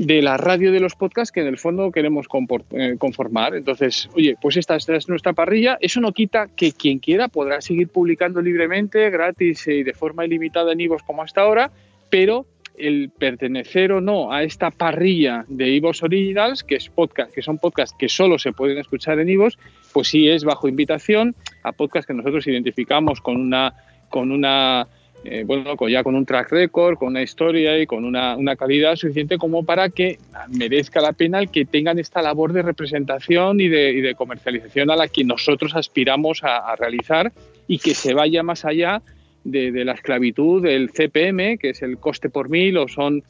de 0.00 0.22
la 0.22 0.38
radio 0.38 0.72
de 0.72 0.80
los 0.80 0.94
podcasts 0.94 1.30
que 1.30 1.42
en 1.42 1.46
el 1.46 1.58
fondo 1.58 1.92
queremos 1.92 2.26
eh, 2.70 2.96
conformar. 2.98 3.54
Entonces, 3.54 4.08
oye, 4.14 4.34
pues 4.40 4.56
esta, 4.56 4.74
esta, 4.74 4.96
es 4.96 5.10
nuestra 5.10 5.34
parrilla. 5.34 5.76
Eso 5.78 6.00
no 6.00 6.12
quita 6.12 6.48
que 6.48 6.72
quien 6.72 7.00
quiera 7.00 7.28
podrá 7.28 7.60
seguir 7.60 7.88
publicando 7.88 8.40
libremente, 8.40 9.10
gratis 9.10 9.66
y 9.66 9.82
de 9.82 9.92
forma 9.92 10.24
ilimitada 10.24 10.72
en 10.72 10.80
Ivos 10.80 11.02
como 11.02 11.22
hasta 11.22 11.42
ahora, 11.42 11.70
pero 12.08 12.46
el 12.78 13.10
pertenecer 13.10 13.92
o 13.92 14.00
no 14.00 14.32
a 14.32 14.42
esta 14.42 14.70
parrilla 14.70 15.44
de 15.48 15.68
Ivos 15.68 16.02
Originals, 16.02 16.64
que, 16.64 16.76
es 16.76 16.88
podcast, 16.88 17.34
que 17.34 17.42
son 17.42 17.58
podcasts 17.58 17.94
que 17.98 18.08
solo 18.08 18.38
se 18.38 18.52
pueden 18.52 18.78
escuchar 18.78 19.20
en 19.20 19.28
Ivos, 19.28 19.58
pues 19.92 20.08
sí 20.08 20.30
es 20.30 20.44
bajo 20.44 20.66
invitación 20.66 21.36
a 21.62 21.72
podcast 21.72 22.08
que 22.08 22.14
nosotros 22.14 22.46
identificamos 22.46 23.20
con 23.20 23.36
una, 23.36 23.74
con 24.08 24.32
una 24.32 24.88
eh, 25.22 25.44
bueno, 25.46 25.76
ya 25.88 26.02
con 26.02 26.14
un 26.14 26.24
track 26.24 26.50
record, 26.50 26.96
con 26.96 27.08
una 27.08 27.22
historia 27.22 27.78
y 27.78 27.86
con 27.86 28.06
una, 28.06 28.56
calidad 28.56 28.96
suficiente 28.96 29.36
como 29.36 29.64
para 29.64 29.90
que 29.90 30.18
merezca 30.48 31.02
la 31.02 31.12
pena 31.12 31.38
el 31.40 31.50
que 31.50 31.66
tengan 31.66 31.98
esta 31.98 32.22
labor 32.22 32.54
de 32.54 32.62
representación 32.62 33.60
y 33.60 33.68
de, 33.68 34.14
comercialización 34.16 34.90
a 34.90 34.96
la 34.96 35.08
que 35.08 35.24
nosotros 35.24 35.76
aspiramos 35.76 36.42
a, 36.42 36.74
realizar 36.76 37.32
y 37.68 37.78
que 37.78 37.94
se 37.94 38.14
vaya 38.14 38.42
más 38.42 38.64
allá 38.64 39.02
de, 39.44 39.84
la 39.84 39.92
esclavitud 39.92 40.62
del 40.62 40.90
CPM, 40.90 41.58
que 41.58 41.70
es 41.70 41.82
el 41.82 41.98
coste 41.98 42.30
por 42.30 42.48
mil 42.48 42.78
o 42.78 42.88
son 42.88 43.22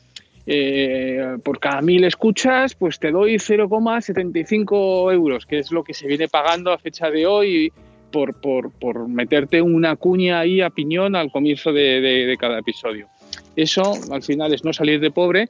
eh, 0.46 1.36
por 1.42 1.58
cada 1.58 1.82
mil 1.82 2.04
escuchas, 2.04 2.74
pues 2.76 3.00
te 3.00 3.10
doy 3.10 3.34
0,75 3.34 5.12
euros, 5.12 5.44
que 5.44 5.58
es 5.58 5.72
lo 5.72 5.82
que 5.82 5.94
se 5.94 6.06
viene 6.06 6.28
pagando 6.28 6.72
a 6.72 6.78
fecha 6.78 7.10
de 7.10 7.26
hoy 7.26 7.72
por, 8.10 8.40
por, 8.40 8.70
por, 8.72 9.08
meterte 9.08 9.62
una 9.62 9.96
cuña 9.96 10.40
ahí 10.40 10.60
a 10.60 10.70
piñón 10.70 11.16
al 11.16 11.30
comienzo 11.30 11.72
de, 11.72 12.00
de, 12.00 12.36
cada 12.36 12.58
episodio. 12.58 13.08
Eso 13.56 13.92
al 14.10 14.22
final 14.22 14.52
es 14.54 14.64
no 14.64 14.72
salir 14.72 15.00
de 15.00 15.10
pobre 15.10 15.48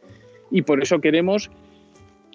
y 0.50 0.62
por 0.62 0.82
eso 0.82 1.00
queremos 1.00 1.50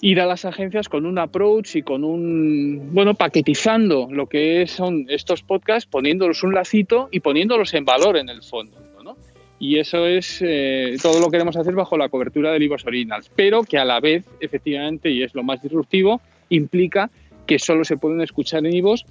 ir 0.01 0.19
a 0.19 0.25
las 0.25 0.45
agencias 0.45 0.89
con 0.89 1.05
un 1.05 1.17
approach 1.17 1.75
y 1.77 1.81
con 1.81 2.03
un, 2.03 2.89
bueno, 2.91 3.13
paquetizando 3.13 4.07
lo 4.11 4.27
que 4.27 4.67
son 4.67 5.05
estos 5.09 5.41
podcasts, 5.41 5.89
poniéndolos 5.89 6.43
un 6.43 6.53
lacito 6.53 7.09
y 7.11 7.21
poniéndolos 7.21 7.73
en 7.73 7.85
valor 7.85 8.17
en 8.17 8.29
el 8.29 8.43
fondo. 8.43 8.77
¿no? 9.03 9.15
Y 9.59 9.79
eso 9.79 10.05
es, 10.05 10.41
eh, 10.41 10.97
todo 11.01 11.19
lo 11.19 11.29
queremos 11.29 11.55
hacer 11.55 11.73
bajo 11.73 11.97
la 11.97 12.09
cobertura 12.09 12.51
de 12.51 12.59
libros 12.59 12.85
originals, 12.85 13.31
pero 13.35 13.63
que 13.63 13.77
a 13.77 13.85
la 13.85 13.99
vez, 13.99 14.25
efectivamente, 14.39 15.09
y 15.09 15.23
es 15.23 15.33
lo 15.33 15.43
más 15.43 15.61
disruptivo, 15.61 16.21
implica 16.49 17.09
que 17.45 17.59
solo 17.59 17.83
se 17.83 17.97
pueden 17.97 18.21
escuchar 18.21 18.65
en 18.65 18.75
IVOS 18.75 19.05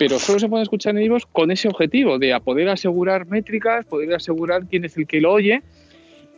pero 0.00 0.18
solo 0.18 0.38
se 0.38 0.48
puede 0.48 0.62
escuchar 0.62 0.96
en 0.96 1.02
iVoox 1.02 1.26
con 1.26 1.50
ese 1.50 1.68
objetivo 1.68 2.18
de 2.18 2.34
poder 2.42 2.70
asegurar 2.70 3.26
métricas, 3.26 3.84
poder 3.84 4.14
asegurar 4.14 4.62
quién 4.64 4.86
es 4.86 4.96
el 4.96 5.06
que 5.06 5.20
lo 5.20 5.30
oye 5.30 5.60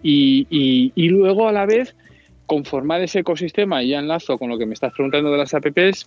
y, 0.02 0.90
luego 0.97 1.47
a 1.47 1.52
la 1.52 1.64
vez 1.64 1.95
conformar 2.47 3.02
ese 3.02 3.21
ecosistema, 3.21 3.81
y 3.85 3.90
ya 3.90 4.00
enlazo 4.00 4.37
con 4.37 4.49
lo 4.49 4.59
que 4.59 4.66
me 4.66 4.75
estás 4.75 4.92
preguntando 4.92 5.31
de 5.31 5.38
las 5.38 5.54
apps, 5.54 6.07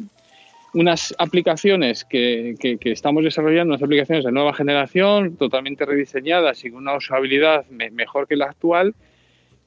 unas 0.74 1.15
aplicaciones 1.17 2.03
que, 2.03 2.55
que, 2.59 2.91
estamos 2.91 3.24
desarrollando, 3.24 3.74
unas 3.74 3.83
aplicaciones 3.83 4.25
de 4.25 4.33
nueva 4.33 4.53
generación, 4.53 5.38
totalmente 5.38 5.85
rediseñadas 5.85 6.65
y 6.65 6.71
con 6.71 6.81
una 6.81 6.97
usabilidad 6.97 7.65
mejor 7.69 8.27
que 8.27 8.35
la 8.35 8.47
actual, 8.47 8.93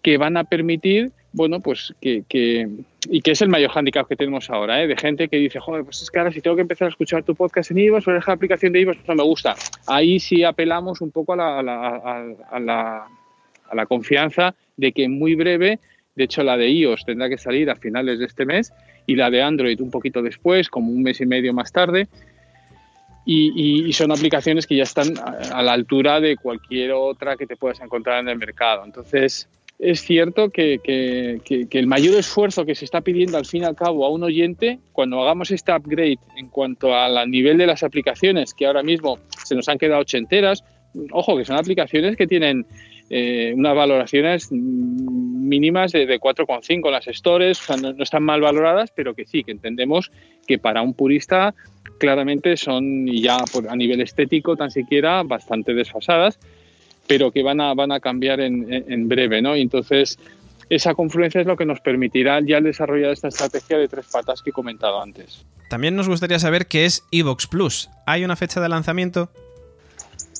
que 0.03 0.19
van 0.19 0.37
a 0.37 0.45
permitir 0.45 1.11
bueno, 1.33 1.61
pues 1.61 1.95
que, 2.01 2.69
y 3.09 3.21
que 3.21 3.31
es 3.31 3.43
el 3.43 3.49
mayor 3.49 3.71
hándicap 3.71 4.09
que 4.09 4.17
tenemos 4.17 4.49
ahora, 4.51 4.83
¿eh? 4.83 4.87
de 4.87 4.97
gente 4.97 5.29
que 5.29 5.37
dice, 5.37 5.61
joder, 5.61 5.85
pues 5.85 6.03
es 6.03 6.11
que 6.11 6.19
ahora 6.19 6.33
si 6.33 6.41
tengo 6.41 6.57
que 6.57 6.63
empezar 6.63 6.87
a 6.87 6.91
escuchar 6.91 7.23
tu 7.23 7.35
podcast 7.35 7.71
en 7.71 7.79
iVoox 7.79 8.09
o 8.09 8.13
dejar 8.13 8.29
la 8.29 8.35
aplicación 8.35 8.73
de 8.73 8.81
iVoox, 8.81 8.99
no 9.07 9.15
me 9.15 9.23
gusta. 9.23 9.55
Ahí 9.87 10.21
sí 10.21 10.43
apelamos 10.43 11.01
un 11.01 11.11
poco 11.11 11.35
a 11.35 11.37
la, 11.37 11.59
a 11.59 11.63
la, 11.63 12.35
a 12.51 12.61
la, 12.61 13.07
a 13.69 13.75
la 13.75 13.87
confianza 13.87 14.55
de 14.77 14.93
que 14.93 15.09
muy 15.09 15.35
breve, 15.35 15.79
de 16.17 16.25
hecho 16.25 16.43
la 16.43 16.57
de 16.57 16.71
iOS 16.71 17.05
tendrá 17.05 17.29
que 17.29 17.39
salir 17.39 17.71
a 17.71 17.77
finales 17.77 18.19
de 18.19 18.25
este 18.25 18.47
mes 18.47 18.73
y 19.07 19.17
la 19.17 19.31
de 19.31 19.43
Android 19.43 19.81
un 19.81 19.91
poquito 19.91 20.23
después, 20.23 20.69
como 20.69 20.91
un 20.91 21.03
mes 21.03 21.21
y 21.21 21.27
medio 21.27 21.53
más 21.53 21.73
tarde. 21.73 22.09
Y, 23.31 23.93
son 23.93 24.11
aplicaciones 24.11 24.67
que 24.67 24.75
ya 24.75 24.85
están 24.85 25.09
a 25.19 25.63
la 25.63 25.75
altura 25.75 26.19
de 26.19 26.39
cualquier 26.39 26.93
otra 26.93 27.37
que 27.37 27.47
te 27.47 27.57
puedas 27.57 27.79
encontrar 27.81 28.21
en 28.21 28.29
el 28.31 28.39
mercado. 28.39 28.87
Entonces, 28.87 29.51
es 29.79 30.03
cierto 30.03 30.51
que, 30.51 30.81
el 31.71 31.87
mayor 31.87 32.15
esfuerzo 32.17 32.65
que 32.65 32.75
se 32.75 32.85
está 32.85 33.01
pidiendo 33.01 33.39
al 33.39 33.47
fin 33.47 33.63
y 33.63 33.67
al 33.67 33.77
cabo 33.77 34.05
a 34.05 34.11
un 34.11 34.25
oyente, 34.25 34.81
cuando 34.93 35.21
hagamos 35.23 35.51
este 35.51 35.73
upgrade 35.73 36.19
en 36.37 36.49
cuanto 36.49 36.95
al 36.95 37.31
nivel 37.31 37.59
de 37.59 37.67
las 37.67 37.83
aplicaciones, 37.85 38.55
que 38.55 38.67
ahora 38.67 38.83
mismo 38.83 39.19
se 39.45 39.55
nos 39.55 39.69
han 39.69 39.79
quedado 39.79 40.01
ochenteras, 40.01 40.65
ojo, 41.13 41.37
que 41.37 41.45
son 41.45 41.57
aplicaciones 41.57 42.17
que 42.17 42.27
tienen 42.27 42.67
eh, 43.09 43.53
unas 43.57 43.77
valoraciones 43.77 44.51
mínimas 44.51 45.93
de, 45.93 46.07
de 46.07 46.19
4,5 46.19 46.91
las 46.91 47.05
stores, 47.07 47.61
o 47.61 47.63
sea, 47.63 47.77
no, 47.77 48.03
están 48.03 48.25
mal 48.25 48.41
valoradas, 48.41 48.93
pero 48.95 49.15
que 49.15 49.27
sí, 49.27 49.45
que 49.45 49.53
entendemos 49.53 50.11
que 50.47 50.59
para 50.59 50.83
un 50.83 50.93
purista 50.93 51.55
claramente 52.01 52.57
son 52.57 53.07
ya 53.07 53.39
a 53.69 53.77
nivel 53.77 54.01
estético 54.01 54.57
tan 54.57 54.71
siquiera 54.71 55.23
bastante 55.23 55.73
desfasadas 55.73 56.39
pero 57.09 57.33
que 57.33 57.43
van 57.43 57.61
a, 57.61 57.75
van 57.75 57.91
a 57.91 57.99
cambiar 57.99 58.41
en, 58.41 59.09
breve, 59.09 59.43
¿no? 59.43 59.57
Y 59.57 59.63
entonces 59.63 60.19
esa 60.69 60.95
confluencia 60.95 61.41
es 61.41 61.47
lo 61.47 61.57
que 61.57 61.65
nos 61.65 61.81
permitirá 61.81 62.41
ya 62.41 62.61
desarrollar 62.61 63.11
esta 63.11 63.29
estrategia 63.29 63.79
de 63.79 63.89
tres 63.89 64.07
patas 64.13 64.43
que 64.43 64.51
he 64.51 64.53
comentado 64.53 65.03
antes. 65.03 65.45
También 65.71 65.97
nos 65.97 66.09
gustaría 66.09 66.39
saber 66.39 66.67
qué 66.67 66.85
es 66.85 67.05
Evox 67.11 67.47
Plus. 67.47 67.91
¿Hay 68.07 68.25
una 68.25 68.37
fecha 68.37 68.61
de 68.61 68.69
lanzamiento? 68.69 69.31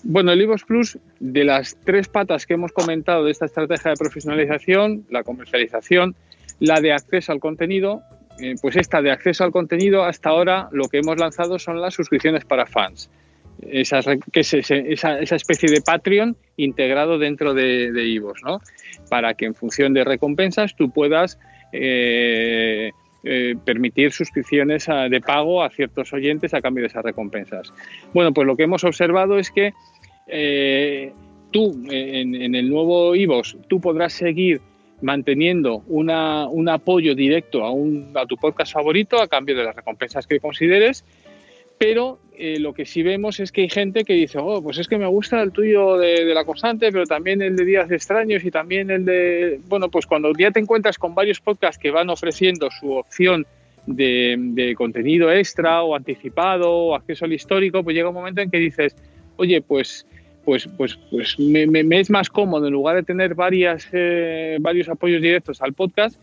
Bueno, 0.05 0.31
el 0.31 0.41
Evox 0.43 0.65
Plus, 0.65 0.99
de 1.19 1.45
las 1.45 1.77
tres 1.85 2.09
patas 2.09 2.47
que 2.47 2.55
hemos 2.55 2.73
comentado 2.73 3.25
de 3.25 3.31
esta 3.31 3.47
estrategia 3.47 3.93
de 3.93 3.97
profesionalización, 3.97 5.07
la 5.09 5.25
comercialización, 5.25 6.15
la 6.61 6.81
de 6.81 6.93
acceso 6.93 7.33
al 7.33 7.41
contenido, 7.41 8.03
eh, 8.39 8.55
pues 8.61 8.77
esta 8.77 9.01
de 9.01 9.11
acceso 9.11 9.43
al 9.43 9.51
contenido, 9.51 10.05
hasta 10.05 10.29
ahora 10.29 10.69
lo 10.71 10.89
que 10.89 10.99
hemos 10.99 11.19
lanzado 11.19 11.59
son 11.59 11.81
las 11.81 11.95
suscripciones 11.95 12.45
para 12.45 12.67
fans 12.67 13.11
es 13.63 13.93
esa, 13.93 15.21
especie 15.21 15.71
de 15.71 15.81
Patreon 15.81 16.37
integrado 16.57 17.19
dentro 17.19 17.55
de, 17.55 17.93
de 17.93 18.21
¿no? 18.45 18.61
Para 19.11 19.35
que 19.35 19.47
en 19.47 19.55
función 19.55 19.95
de 19.95 20.05
recompensas 20.05 20.77
tú 20.77 20.91
puedas 20.91 21.39
eh, 21.73 22.93
eh, 23.25 23.55
permitir 23.65 24.13
suscripciones 24.13 24.87
de 24.87 25.21
pago 25.21 25.63
a 25.63 25.71
ciertos 25.71 26.13
oyentes 26.13 26.55
a 26.55 26.61
cambio 26.61 26.83
de 26.83 26.89
esas 26.89 27.05
recompensas. 27.05 27.73
Bueno, 28.15 28.33
pues 28.33 28.47
lo 28.47 28.57
que 28.57 28.63
hemos 28.63 28.85
observado 28.85 29.39
es 29.39 29.51
que 29.51 29.73
eh, 30.29 31.13
tú, 31.51 31.75
en, 31.91 32.55
el 32.55 32.71
nuevo 32.71 33.15
Ivos, 33.15 33.57
tú 33.69 33.81
podrás 33.81 34.13
seguir 34.13 34.61
manteniendo 35.01 35.83
una, 35.89 36.49
un 36.49 36.69
apoyo 36.69 37.15
directo 37.15 37.65
a, 37.65 37.71
un, 37.71 38.13
a 38.15 38.27
tu 38.27 38.37
podcast 38.37 38.73
favorito 38.73 39.21
a 39.21 39.29
cambio 39.29 39.57
de 39.57 39.65
las 39.65 39.77
recompensas 39.77 40.27
que 40.27 40.41
consideres 40.41 41.05
pero 41.79 42.19
eh, 42.37 42.59
lo 42.59 42.75
que 42.75 42.85
sí 42.85 43.03
vemos 43.03 43.41
es 43.41 43.53
que 43.53 43.63
hay 43.63 43.69
gente 43.69 44.05
que 44.05 44.13
dice, 44.13 44.39
oh, 44.41 44.63
pues 44.63 44.79
es 44.79 44.89
que 44.89 44.99
me 44.99 45.07
gusta 45.07 45.41
el 45.43 45.53
tuyo 45.53 45.97
de, 45.97 46.25
la 46.35 46.45
constante, 46.45 46.93
pero 46.93 47.05
también 47.05 47.41
el 47.43 47.57
de 47.57 47.65
días 47.65 47.91
extraños 47.91 48.45
y 48.45 48.51
también 48.51 48.91
el 48.91 49.05
de... 49.05 49.61
Bueno, 49.69 49.89
pues 49.89 50.07
cuando 50.07 50.33
ya 50.39 50.51
te 50.51 50.61
encuentras 50.61 50.99
con 50.99 51.15
varios 51.15 51.41
podcasts 51.41 51.81
que 51.81 51.91
van 51.91 52.11
ofreciendo 52.11 52.69
su 52.71 52.93
opción 52.93 53.47
de, 53.87 54.75
contenido 54.77 55.33
extra 55.33 55.83
o 55.83 55.95
anticipado 55.95 56.71
o 56.71 56.95
acceso 56.95 57.25
al 57.25 57.33
histórico, 57.33 57.83
pues 57.83 57.97
llega 57.97 58.09
un 58.09 58.15
momento 58.15 58.41
en 58.41 58.51
que 58.51 58.59
dices, 58.59 58.95
oye, 59.37 59.61
pues 59.63 60.07
pues, 60.45 60.67
pues, 60.79 60.99
pues 61.11 61.39
me, 61.39 62.01
es 62.01 62.09
más 62.09 62.31
cómodo, 62.31 62.69
en 62.69 62.73
lugar 62.73 62.97
de 62.97 63.03
tener 63.03 63.35
varias, 63.35 63.87
eh, 63.93 64.57
varios 64.61 64.89
apoyos 64.89 65.21
directos 65.21 65.61
al 65.61 65.75
podcast, 65.75 66.19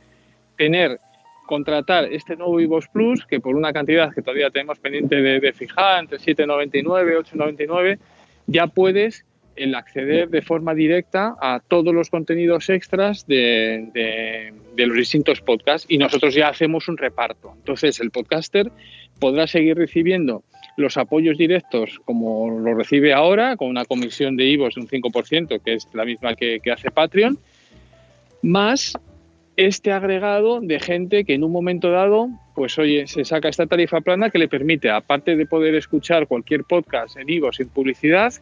tener 0.58 1.00
contratar 1.46 2.06
este 2.12 2.36
nuevo 2.36 2.56
Vivos 2.56 2.88
Plus, 2.88 3.26
que 3.26 3.40
por 3.40 3.56
una 3.56 3.74
cantidad 3.74 4.14
que 4.14 4.22
todavía 4.22 4.50
tenemos 4.50 4.80
pendiente 4.80 5.16
de, 5.22 5.54
fijar, 5.54 6.00
entre 6.00 6.18
7,99 6.18 7.24
8,99, 7.24 8.00
ya 8.48 8.68
puedes 8.68 9.26
el 9.56 9.74
acceder 9.74 10.30
de 10.30 10.42
forma 10.42 10.74
directa 10.74 11.36
a 11.42 11.62
todos 11.66 11.94
los 11.94 12.10
contenidos 12.10 12.70
extras 12.70 13.26
de, 13.26 14.52
los 14.76 14.98
distintos 14.98 15.42
podcasts 15.42 15.88
y 15.90 15.98
nosotros 15.98 16.36
ya 16.36 16.50
hacemos 16.50 16.88
un 16.90 16.98
reparto. 16.98 17.54
Entonces 17.56 18.00
el 18.00 18.12
podcaster 18.12 18.72
podrá 19.20 19.48
seguir 19.48 19.78
recibiendo 19.78 20.44
los 20.78 20.98
apoyos 20.98 21.38
directos 21.38 22.02
como 22.04 22.50
lo 22.60 22.74
recibe 22.76 23.14
ahora, 23.14 23.56
con 23.56 23.70
una 23.70 23.86
comisión 23.86 24.36
de 24.36 24.46
IVOS 24.46 24.76
de 24.76 24.82
un 24.82 24.88
5%, 24.88 25.62
que 25.62 25.74
es 25.76 25.88
la 25.94 26.04
misma 26.04 26.36
que, 26.36 26.60
que 26.60 26.72
hace 26.72 26.92
Patreon, 26.92 27.40
más 28.42 28.98
este 29.58 29.92
agregado 29.92 30.60
de 30.62 30.80
gente 30.80 31.24
que 31.24 31.34
en 31.34 31.44
un 31.44 31.52
momento 31.52 31.90
dado, 31.92 32.30
pues 32.56 32.78
oye, 32.78 33.08
se 33.08 33.26
saca 33.26 33.50
esta 33.50 33.68
tarifa 33.68 34.02
plana 34.02 34.30
que 34.30 34.40
le 34.40 34.48
permite, 34.48 34.90
aparte 34.90 35.36
de 35.36 35.46
poder 35.46 35.76
escuchar 35.76 36.28
cualquier 36.28 36.64
podcast 36.64 37.18
en 37.18 37.26
vivo 37.26 37.52
sin 37.54 37.70
publicidad, 37.70 38.34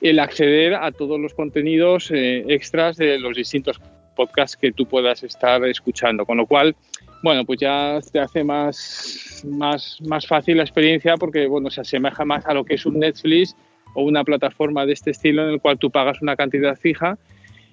el 0.00 0.18
acceder 0.18 0.74
a 0.74 0.92
todos 0.92 1.18
los 1.18 1.34
contenidos 1.34 2.10
eh, 2.10 2.44
extras 2.48 2.96
de 2.96 3.18
los 3.18 3.36
distintos 3.36 3.80
podcasts 4.14 4.56
que 4.56 4.72
tú 4.72 4.86
puedas 4.86 5.22
estar 5.22 5.64
escuchando. 5.64 6.26
Con 6.26 6.36
lo 6.36 6.46
cual, 6.46 6.76
bueno, 7.22 7.44
pues 7.44 7.60
ya 7.60 7.98
te 8.12 8.20
hace 8.20 8.44
más, 8.44 9.42
más, 9.46 9.98
más 10.02 10.26
fácil 10.26 10.58
la 10.58 10.62
experiencia 10.62 11.16
porque, 11.16 11.46
bueno, 11.46 11.70
se 11.70 11.80
asemeja 11.80 12.24
más 12.24 12.46
a 12.46 12.54
lo 12.54 12.64
que 12.64 12.74
es 12.74 12.86
un 12.86 12.98
Netflix 12.98 13.56
o 13.94 14.02
una 14.02 14.24
plataforma 14.24 14.86
de 14.86 14.92
este 14.92 15.10
estilo 15.10 15.44
en 15.44 15.54
el 15.54 15.60
cual 15.60 15.78
tú 15.78 15.90
pagas 15.90 16.20
una 16.20 16.36
cantidad 16.36 16.76
fija 16.76 17.18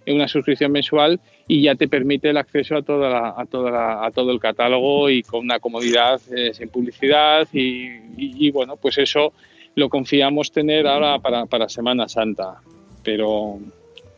en 0.05 0.15
una 0.15 0.27
suscripción 0.27 0.71
mensual 0.71 1.19
y 1.47 1.63
ya 1.63 1.75
te 1.75 1.87
permite 1.87 2.29
el 2.29 2.37
acceso 2.37 2.75
a, 2.77 2.81
toda 2.81 3.39
a, 3.39 3.45
toda 3.45 4.05
a 4.05 4.11
todo 4.11 4.31
el 4.31 4.39
catálogo 4.39 5.09
y 5.09 5.21
con 5.23 5.41
una 5.41 5.59
comodidad 5.59 6.21
eh, 6.35 6.53
sin 6.53 6.69
publicidad 6.69 7.47
y, 7.53 8.51
bueno, 8.51 8.77
pues 8.77 8.97
eso 8.97 9.33
lo 9.75 9.89
confiamos 9.89 10.51
tener 10.51 10.87
ahora 10.87 11.19
para, 11.19 11.69
Semana 11.69 12.07
Santa, 12.07 12.61
pero 13.03 13.59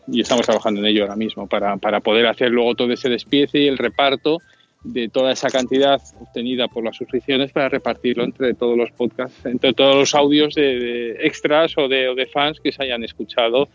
y 0.08 0.20
estamos 0.20 0.46
trabajando 0.46 0.82
en 0.82 0.88
ello 0.88 1.04
ahora 1.04 1.16
mismo 1.16 1.48
para, 1.48 1.78
poder 2.02 2.28
hacer 2.28 2.52
luego 2.52 2.76
todo 2.76 2.92
ese 2.92 3.10
despiece 3.10 3.60
y 3.60 3.68
el 3.68 3.78
reparto 3.78 4.40
de 4.84 5.08
toda 5.08 5.32
esa 5.32 5.50
cantidad 5.50 6.02
obtenida 6.20 6.68
por 6.68 6.84
las 6.84 6.98
suscripciones 6.98 7.52
para 7.54 7.70
repartirlo 7.70 8.26
entre 8.26 8.54
todos 8.54 8.78
los 8.78 8.92
podcasts, 8.92 9.46
entre 9.46 9.74
todos 9.74 9.96
los 9.96 10.14
audios 10.14 10.56
de, 10.56 11.26
extras 11.26 11.78
o 11.78 11.88
de, 11.88 12.30
fans 12.32 12.60
que 12.60 12.72
se 12.72 12.84
hayan 12.84 13.04
escuchado 13.04 13.70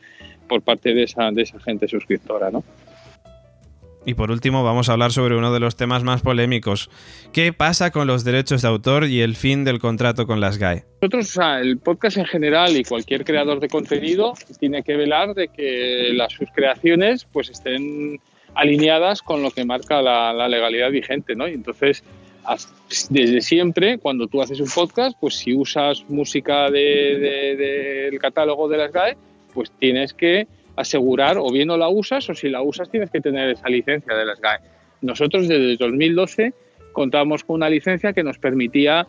por 0.49 0.63
parte 0.63 0.95
de 0.95 1.05
esa, 1.05 1.31
de 1.31 1.43
esa 1.43 1.61
gente 1.61 1.87
suscriptora, 1.87 2.51
¿no? 2.51 2.65
Y 4.09 4.15
por 4.15 4.31
último 4.31 4.65
vamos 4.65 4.89
a 4.89 4.93
hablar 4.93 5.13
sobre 5.13 5.37
uno 5.37 5.53
de 5.53 5.61
los 5.61 5.77
temas 5.77 6.03
más 6.03 6.23
polémicos. 6.23 6.89
¿Qué 7.33 7.53
pasa 7.53 7.91
con 7.91 8.07
los 8.07 8.25
derechos 8.25 8.63
de 8.63 8.69
autor 8.69 9.05
y 9.05 9.21
el 9.21 9.37
fin 9.37 9.65
del 9.65 9.81
contrato 9.81 10.27
con 10.27 10.41
las 10.41 10.57
GAE? 10.57 10.85
Nosotros, 11.03 11.29
o 11.29 11.33
sea, 11.33 11.61
el 11.61 11.77
podcast 11.77 12.17
en 12.17 12.25
general 12.25 12.75
y 12.75 12.85
cualquier 12.85 13.25
creador 13.25 13.61
de 13.61 13.69
contenido 13.69 14.33
tiene 14.59 14.83
que 14.83 14.97
velar 14.97 15.35
de 15.35 15.49
que 15.49 16.13
las 16.15 16.33
sus 16.33 16.49
creaciones 16.55 17.27
pues 17.31 17.51
estén 17.51 18.19
alineadas 18.55 19.21
con 19.21 19.43
lo 19.43 19.51
que 19.51 19.65
marca 19.65 20.01
la, 20.01 20.49
legalidad 20.49 20.91
vigente, 20.91 21.35
¿no? 21.35 21.47
Y 21.47 21.53
entonces, 21.53 22.03
desde 23.11 23.41
siempre, 23.41 23.99
cuando 23.99 24.27
tú 24.27 24.41
haces 24.41 24.61
un 24.61 24.71
podcast, 24.71 25.17
pues 25.21 25.37
si 25.37 25.55
usas 25.55 26.05
música 26.09 26.71
del 26.71 27.21
de, 27.21 28.19
catálogo 28.21 28.69
de 28.69 28.79
las 28.79 28.91
GAE, 28.91 29.17
pues 29.53 29.71
tienes 29.79 30.13
que 30.15 30.47
asegurar 30.77 31.39
o 31.39 31.51
bien 31.51 31.69
no 31.69 31.77
la 31.77 31.89
usas 31.89 32.29
o 32.31 32.35
si 32.35 32.49
la 32.49 32.63
usas 32.63 32.91
tienes 32.91 33.11
que 33.11 33.21
tener 33.21 33.51
esa 33.51 33.69
licencia 33.69 34.15
de 34.15 34.25
las 34.25 34.41
GAE. 34.41 34.61
Nosotros 35.03 35.49
desde 35.49 35.77
2012 35.77 36.53
contábamos 36.93 37.45
con 37.45 37.57
una 37.57 37.69
licencia 37.69 38.13
que 38.13 38.23
nos 38.23 38.39
permitía 38.39 39.07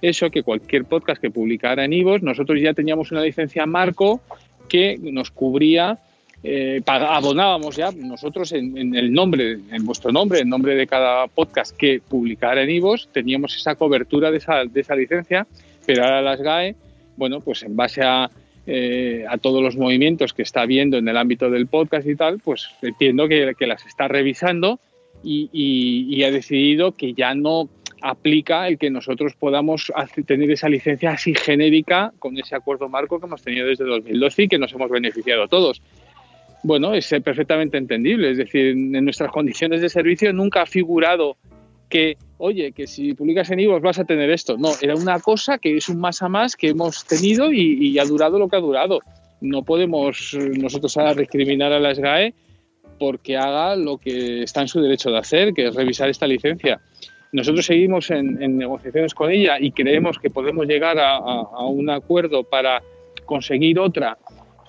eso, 0.00 0.30
que 0.30 0.42
cualquier 0.42 0.84
podcast 0.84 1.20
que 1.20 1.30
publicara 1.30 1.84
en 1.84 1.92
IVOS, 1.92 2.22
nosotros 2.22 2.60
ya 2.60 2.74
teníamos 2.74 3.12
una 3.12 3.22
licencia 3.22 3.66
marco 3.66 4.20
que 4.68 4.98
nos 5.00 5.30
cubría, 5.30 5.98
eh, 6.42 6.82
abonábamos 6.86 7.76
ya 7.76 7.92
nosotros 7.92 8.50
en, 8.52 8.94
el 8.96 9.12
nombre, 9.12 9.58
en 9.70 9.84
vuestro 9.84 10.10
nombre, 10.10 10.40
en 10.40 10.48
nombre 10.48 10.74
de 10.74 10.88
cada 10.88 11.28
podcast 11.28 11.76
que 11.76 12.00
publicara 12.00 12.62
en 12.62 12.70
IVOS, 12.70 13.10
teníamos 13.12 13.56
esa 13.56 13.76
cobertura 13.76 14.32
de 14.32 14.38
esa, 14.38 14.64
de 14.64 14.80
esa 14.80 14.96
licencia, 14.96 15.46
pero 15.86 16.02
ahora 16.02 16.20
las 16.20 16.40
GAE, 16.40 16.74
bueno, 17.16 17.40
pues 17.40 17.62
en 17.62 17.76
base 17.76 18.02
a 18.02 18.28
eh, 18.66 19.24
a 19.28 19.38
todos 19.38 19.60
los 19.60 19.76
movimientos 19.76 20.32
que 20.32 20.42
está 20.42 20.66
viendo 20.66 20.96
en 20.96 21.08
el 21.08 21.16
ámbito 21.16 21.50
del 21.50 21.66
podcast 21.66 22.06
y 22.06 22.14
tal, 22.14 22.38
pues 22.38 22.68
entiendo 22.80 23.26
que, 23.26 23.54
las 23.60 23.84
está 23.86 24.06
revisando 24.06 24.78
y, 25.24 26.22
ha 26.22 26.30
decidido 26.30 26.92
que 26.92 27.12
ya 27.12 27.34
no 27.34 27.68
aplica 28.00 28.68
el 28.68 28.78
que 28.78 28.90
nosotros 28.90 29.34
podamos 29.34 29.92
tener 30.26 30.50
esa 30.50 30.68
licencia 30.68 31.12
así 31.12 31.34
genérica 31.34 32.12
con 32.18 32.38
ese 32.38 32.54
acuerdo 32.54 32.88
marco 32.88 33.18
que 33.18 33.26
hemos 33.26 33.42
tenido 33.42 33.66
desde 33.66 33.84
2012 33.84 34.42
y 34.42 34.48
que 34.48 34.58
nos 34.58 34.72
hemos 34.72 34.90
beneficiado 34.90 35.48
todos. 35.48 35.82
Bueno, 36.62 36.94
es 36.94 37.08
perfectamente 37.24 37.78
entendible, 37.78 38.30
es 38.30 38.38
decir, 38.38 38.66
en 38.66 39.04
nuestras 39.04 39.32
condiciones 39.32 39.80
de 39.80 39.88
servicio 39.88 40.32
nunca 40.32 40.62
ha 40.62 40.66
figurado 40.66 41.36
que, 41.92 42.16
oye, 42.38 42.72
que 42.72 42.86
si 42.86 43.12
publicas 43.12 43.50
en 43.50 43.60
iVoox 43.60 43.82
vas 43.82 43.98
a 43.98 44.06
tener 44.06 44.30
esto. 44.30 44.56
No, 44.56 44.70
era 44.80 44.94
una 44.94 45.20
cosa 45.20 45.58
que 45.58 45.76
es 45.76 45.90
un 45.90 46.00
más 46.00 46.22
a 46.22 46.28
más 46.30 46.56
que 46.56 46.70
hemos 46.70 47.04
tenido 47.04 47.52
y, 47.52 47.98
ha 47.98 48.04
durado 48.06 48.38
lo 48.38 48.48
que 48.48 48.56
ha 48.56 48.60
durado. 48.60 49.00
No 49.42 49.62
podemos 49.62 50.34
nosotros 50.56 50.96
ahora 50.96 51.12
recriminar 51.12 51.70
a 51.70 51.78
la 51.78 51.94
SGAE 51.94 52.32
porque 52.98 53.36
haga 53.36 53.76
lo 53.76 53.98
que 53.98 54.42
está 54.42 54.62
en 54.62 54.68
su 54.68 54.80
derecho 54.80 55.10
de 55.10 55.18
hacer, 55.18 55.52
que 55.52 55.66
es 55.66 55.74
revisar 55.74 56.08
esta 56.08 56.26
licencia. 56.26 56.80
Nosotros 57.32 57.66
seguimos 57.66 58.10
en, 58.10 58.56
negociaciones 58.56 59.12
con 59.12 59.30
ella 59.30 59.58
y 59.60 59.72
creemos 59.72 60.18
que 60.18 60.30
podemos 60.30 60.66
llegar 60.66 60.96
a, 60.98 61.66
un 61.66 61.90
acuerdo 61.90 62.42
para 62.42 62.82
conseguir 63.26 63.78
otra 63.78 64.16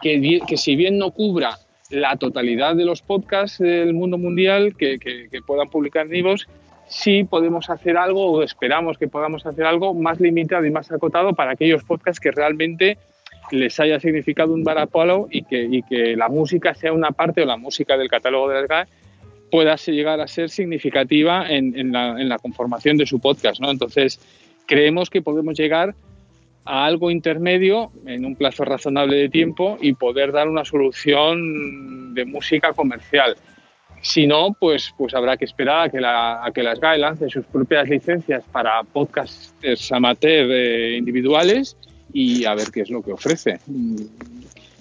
que, 0.01 0.41
que, 0.45 0.57
si 0.57 0.75
bien 0.75 0.97
no 0.97 1.11
cubra 1.11 1.57
la 1.89 2.17
totalidad 2.17 2.75
de 2.75 2.83
los 2.83 3.01
podcasts 3.01 3.59
del 3.59 3.93
mundo 3.93 4.17
mundial 4.17 4.75
que, 4.75 4.99
que, 4.99 5.41
puedan 5.47 5.69
publicar 5.69 6.07
en 6.07 6.15
iVoox, 6.15 6.47
sí 6.87 7.23
podemos 7.23 7.69
hacer 7.69 7.97
algo 7.97 8.31
o 8.31 8.43
esperamos 8.43 8.97
que 8.97 9.07
podamos 9.07 9.45
hacer 9.45 9.65
algo 9.65 9.93
más 9.93 10.19
limitado 10.19 10.65
y 10.65 10.71
más 10.71 10.91
acotado 10.91 11.33
para 11.33 11.51
aquellos 11.51 11.83
podcasts 11.83 12.19
que 12.19 12.31
realmente 12.31 12.97
les 13.51 13.79
haya 13.79 13.99
significado 13.99 14.53
un 14.53 14.63
varapalo 14.63 15.27
y 15.29 15.43
que, 15.43 15.63
y 15.63 15.83
que 15.83 16.15
la 16.15 16.29
música 16.29 16.73
sea 16.73 16.93
una 16.93 17.11
parte 17.11 17.41
o 17.41 17.45
la 17.45 17.57
música 17.57 17.97
del 17.97 18.09
catálogo 18.09 18.49
de 18.49 18.67
GAE 18.67 18.85
pueda 19.51 19.75
llegar 19.75 20.19
a 20.19 20.27
ser 20.27 20.49
significativa 20.49 21.47
en, 21.47 21.77
en, 21.77 21.91
la, 21.91 22.19
en, 22.19 22.27
la, 22.27 22.39
conformación 22.39 22.97
de 22.97 23.05
su 23.05 23.19
podcast. 23.19 23.59
¿no? 23.61 23.69
Entonces, 23.69 24.19
creemos 24.65 25.09
que 25.09 25.21
podemos 25.21 25.55
llegar 25.55 25.93
a 26.65 26.85
algo 26.85 27.11
intermedio 27.11 27.91
en 28.05 28.25
un 28.25 28.35
plazo 28.35 28.63
razonable 28.65 29.17
de 29.17 29.29
tiempo 29.29 29.77
y 29.79 29.93
poder 29.93 30.31
dar 30.31 30.47
una 30.47 30.65
solución 30.65 32.13
de 32.13 32.25
música 32.25 32.73
comercial. 32.73 33.35
Si 34.03 34.27
no, 34.27 34.53
pues, 34.59 34.93
pues 34.97 35.13
habrá 35.13 35.37
que 35.37 35.45
esperar 35.45 35.87
a 35.87 35.89
que, 35.89 36.01
la, 36.01 36.45
a 36.45 36.51
que 36.51 36.61
las 36.61 36.77
GAE 36.77 36.97
lancen 36.97 37.29
sus 37.29 37.45
propias 37.45 37.87
licencias 37.87 38.43
para 38.51 38.83
podcasters 38.83 39.93
amateur 39.93 40.51
eh, 40.51 40.97
individuales 40.97 41.77
y 42.11 42.43
a 42.43 42.53
ver 42.53 42.67
qué 42.69 42.81
es 42.81 42.89
lo 42.89 43.01
que 43.01 43.13
ofrece. 43.13 43.59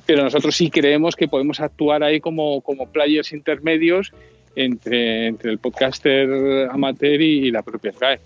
Pero 0.04 0.24
nosotros 0.24 0.56
sí 0.56 0.70
creemos 0.70 1.14
que 1.14 1.28
podemos 1.28 1.61
actuar 1.61 2.02
ahí 2.02 2.20
como, 2.20 2.62
como 2.62 2.90
players 2.90 3.32
intermedios 3.32 4.12
entre, 4.56 5.28
entre 5.28 5.52
el 5.52 5.58
podcaster 5.58 6.68
amateur 6.72 7.20
y, 7.20 7.52
la 7.52 7.62
propia 7.62 7.92
GAE. 7.98 8.18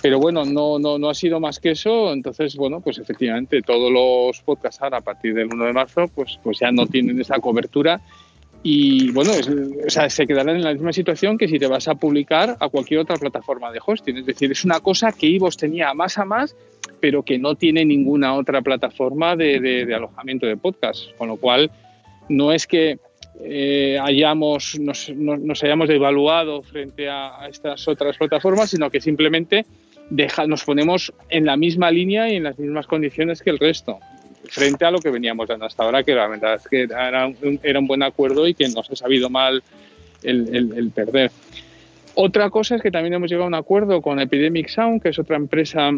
Pero 0.00 0.18
bueno, 0.18 0.46
no, 0.46 0.78
no, 0.78 0.98
no 0.98 1.10
ha 1.10 1.14
sido 1.14 1.38
más 1.38 1.60
que 1.60 1.72
eso. 1.72 2.14
Entonces, 2.14 2.56
bueno, 2.56 2.80
pues 2.80 2.96
efectivamente 2.96 3.60
todos 3.60 3.92
los 3.92 4.40
podcasts 4.40 4.80
a 4.80 5.02
partir 5.02 5.34
del 5.34 5.52
1 5.52 5.66
de 5.66 5.72
marzo 5.74 6.08
pues, 6.08 6.40
pues 6.42 6.60
ya 6.60 6.72
no 6.72 6.86
tienen 6.86 7.20
esa 7.20 7.38
cobertura 7.40 8.00
y 8.64 9.10
bueno, 9.10 9.32
o 9.86 9.90
sea, 9.90 10.08
se 10.08 10.26
quedarán 10.26 10.56
en 10.56 10.62
la 10.62 10.72
misma 10.72 10.92
situación 10.92 11.36
que 11.36 11.48
si 11.48 11.58
te 11.58 11.66
vas 11.66 11.88
a 11.88 11.96
publicar 11.96 12.56
a 12.60 12.68
cualquier 12.68 13.00
otra 13.00 13.16
plataforma 13.16 13.72
de 13.72 13.80
hosting. 13.84 14.18
Es 14.18 14.26
decir, 14.26 14.52
es 14.52 14.64
una 14.64 14.78
cosa 14.78 15.10
que 15.10 15.26
Ivos 15.26 15.56
tenía 15.56 15.92
más 15.94 16.16
a 16.18 16.24
más, 16.24 16.54
pero 17.00 17.24
que 17.24 17.38
no 17.38 17.56
tiene 17.56 17.84
ninguna 17.84 18.34
otra 18.34 18.62
plataforma 18.62 19.34
de, 19.34 19.92
alojamiento 19.92 20.46
de 20.46 20.56
podcast. 20.56 21.12
Con 21.16 21.28
lo 21.28 21.36
cual, 21.38 21.72
no 22.28 22.52
es 22.52 22.68
que 22.68 22.98
eh, 23.42 23.98
hayamos, 24.00 24.78
nos, 24.78 25.10
hayamos 25.64 25.88
devaluado 25.88 26.62
frente 26.62 27.08
a, 27.10 27.48
estas 27.50 27.88
otras 27.88 28.16
plataformas, 28.16 28.70
sino 28.70 28.90
que 28.90 29.00
simplemente 29.00 29.66
nos 30.46 30.62
ponemos 30.62 31.12
en 31.30 31.46
la 31.46 31.56
misma 31.56 31.90
línea 31.90 32.28
y 32.30 32.36
en 32.36 32.44
las 32.44 32.58
mismas 32.60 32.86
condiciones 32.86 33.42
que 33.42 33.50
el 33.50 33.58
resto 33.58 33.98
frente 34.48 34.84
a 34.84 34.90
lo 34.90 34.98
que 34.98 35.10
veníamos 35.10 35.48
dando 35.48 35.66
hasta 35.66 35.84
ahora, 35.84 36.02
que 36.02 36.14
la 36.14 36.26
verdad 36.26 36.54
es 36.54 36.68
que 36.68 36.82
era 36.82 37.26
un, 37.26 37.86
buen 37.86 38.02
acuerdo 38.02 38.46
y 38.46 38.54
que 38.54 38.68
no 38.68 38.82
se 38.82 38.92
ha 38.92 38.96
sabido 38.96 39.30
mal 39.30 39.62
el, 40.22 40.90
perder. 40.94 41.30
Otra 42.14 42.50
cosa 42.50 42.76
es 42.76 42.82
que 42.82 42.90
también 42.90 43.14
hemos 43.14 43.30
llegado 43.30 43.44
a 43.44 43.48
un 43.48 43.54
acuerdo 43.54 44.02
con 44.02 44.20
Epidemic 44.20 44.68
Sound, 44.68 45.02
que 45.02 45.10
es 45.10 45.18
otra 45.18 45.36
empresa 45.36 45.90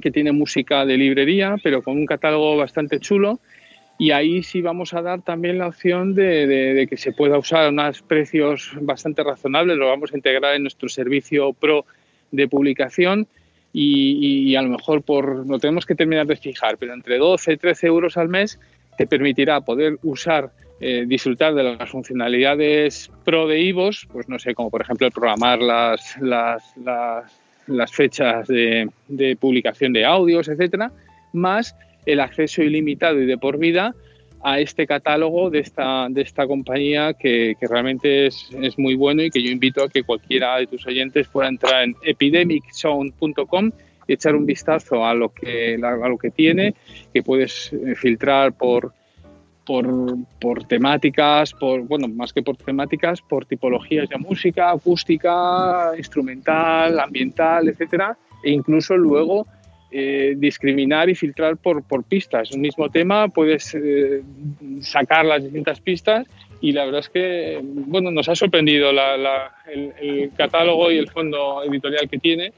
que 0.00 0.10
tiene 0.10 0.32
música 0.32 0.84
de 0.84 0.96
librería, 0.96 1.56
pero 1.62 1.82
con 1.82 1.96
un 1.96 2.06
catálogo 2.06 2.56
bastante 2.56 3.00
chulo. 3.00 3.40
Y 3.98 4.10
ahí 4.10 4.42
sí 4.42 4.60
vamos 4.60 4.92
a 4.92 5.00
dar 5.00 5.22
también 5.22 5.58
la 5.58 5.68
opción 5.68 6.14
de, 6.14 6.46
de, 6.46 6.86
que 6.86 6.98
se 6.98 7.12
pueda 7.12 7.38
usar 7.38 7.64
a 7.64 7.68
unos 7.70 8.02
precios 8.02 8.72
bastante 8.80 9.22
razonables. 9.24 9.76
Lo 9.78 9.88
vamos 9.88 10.12
a 10.12 10.16
integrar 10.16 10.54
en 10.54 10.62
nuestro 10.62 10.88
servicio 10.88 11.54
pro 11.54 11.86
de 12.30 12.46
publicación 12.46 13.26
y, 13.78 14.56
a 14.56 14.62
lo 14.62 14.70
mejor 14.70 15.02
por 15.02 15.44
no 15.44 15.58
tenemos 15.58 15.84
que 15.84 15.94
terminar 15.94 16.26
de 16.26 16.36
fijar, 16.36 16.78
pero 16.78 16.94
entre 16.94 17.18
12 17.18 17.52
y 17.52 17.56
13 17.58 17.86
euros 17.86 18.16
al 18.16 18.30
mes 18.30 18.58
te 18.96 19.06
permitirá 19.06 19.60
poder 19.60 19.98
usar, 20.02 20.50
eh, 20.80 21.04
disfrutar 21.06 21.54
de 21.54 21.62
las 21.62 21.90
funcionalidades 21.90 23.10
pro 23.24 23.46
de 23.46 23.60
IVOS, 23.60 24.08
pues 24.10 24.30
no 24.30 24.38
sé, 24.38 24.54
como 24.54 24.70
por 24.70 24.80
ejemplo 24.80 25.10
programar 25.10 25.60
las, 25.60 26.16
las, 26.22 26.72
las, 27.66 27.92
fechas 27.92 28.48
de, 28.48 28.88
de, 29.08 29.36
publicación 29.36 29.92
de 29.92 30.06
audios, 30.06 30.48
etcétera, 30.48 30.90
más 31.34 31.76
el 32.06 32.20
acceso 32.20 32.62
ilimitado 32.62 33.20
y 33.20 33.26
de 33.26 33.36
por 33.36 33.58
vida 33.58 33.94
a 34.42 34.60
este 34.60 34.86
catálogo 34.86 35.50
de 35.50 35.60
esta, 35.60 36.08
de 36.08 36.22
esta 36.22 36.46
compañía 36.46 37.14
que, 37.14 37.54
que 37.58 37.66
realmente 37.66 38.26
es, 38.26 38.48
es, 38.60 38.78
muy 38.78 38.94
bueno 38.94 39.22
y 39.22 39.30
que 39.30 39.42
yo 39.42 39.50
invito 39.50 39.82
a 39.82 39.88
que 39.88 40.02
cualquiera 40.02 40.58
de 40.58 40.66
tus 40.66 40.86
oyentes 40.86 41.28
pueda 41.28 41.48
entrar 41.48 41.84
en 41.84 41.96
epidemicsound.com 42.02 43.70
y 44.06 44.12
echar 44.12 44.36
un 44.36 44.46
vistazo 44.46 45.04
a 45.04 45.14
lo 45.14 45.30
que, 45.30 45.74
a 45.82 46.08
lo 46.08 46.18
que 46.18 46.30
tiene, 46.30 46.74
que 47.12 47.22
puedes 47.22 47.72
eh, 47.72 47.94
filtrar 47.96 48.52
por, 48.52 48.92
por, 49.64 49.86
por, 50.40 50.64
temáticas, 50.64 51.52
por, 51.52 51.82
bueno, 51.82 52.06
más 52.08 52.32
que 52.32 52.42
por 52.42 52.56
temáticas, 52.56 53.20
por 53.20 53.46
tipologías 53.46 54.08
de 54.08 54.16
música, 54.16 54.70
acústica, 54.70 55.92
instrumental, 55.96 57.00
ambiental, 57.00 57.68
etcétera, 57.68 58.16
e 58.44 58.52
incluso 58.52 58.96
luego 58.96 59.46
eh, 59.90 60.34
discriminar 60.36 61.08
y 61.08 61.14
filtrar 61.14 61.56
por, 61.56 61.82
por 61.82 62.04
pistas. 62.04 62.50
Un 62.52 62.60
mismo 62.60 62.90
tema, 62.90 63.28
puedes 63.28 63.74
eh, 63.74 64.22
sacar 64.80 65.24
las 65.24 65.42
distintas 65.42 65.80
pistas 65.80 66.26
y 66.60 66.72
la 66.72 66.84
verdad 66.84 67.00
es 67.00 67.08
que 67.08 67.60
bueno, 67.62 68.10
nos 68.10 68.28
ha 68.28 68.34
sorprendido 68.34 68.90
el, 68.90 70.30
catálogo 70.36 70.90
y 70.90 70.98
el 70.98 71.08
fondo 71.08 71.62
editorial 71.62 72.08
que 72.08 72.18
tiene 72.18 72.52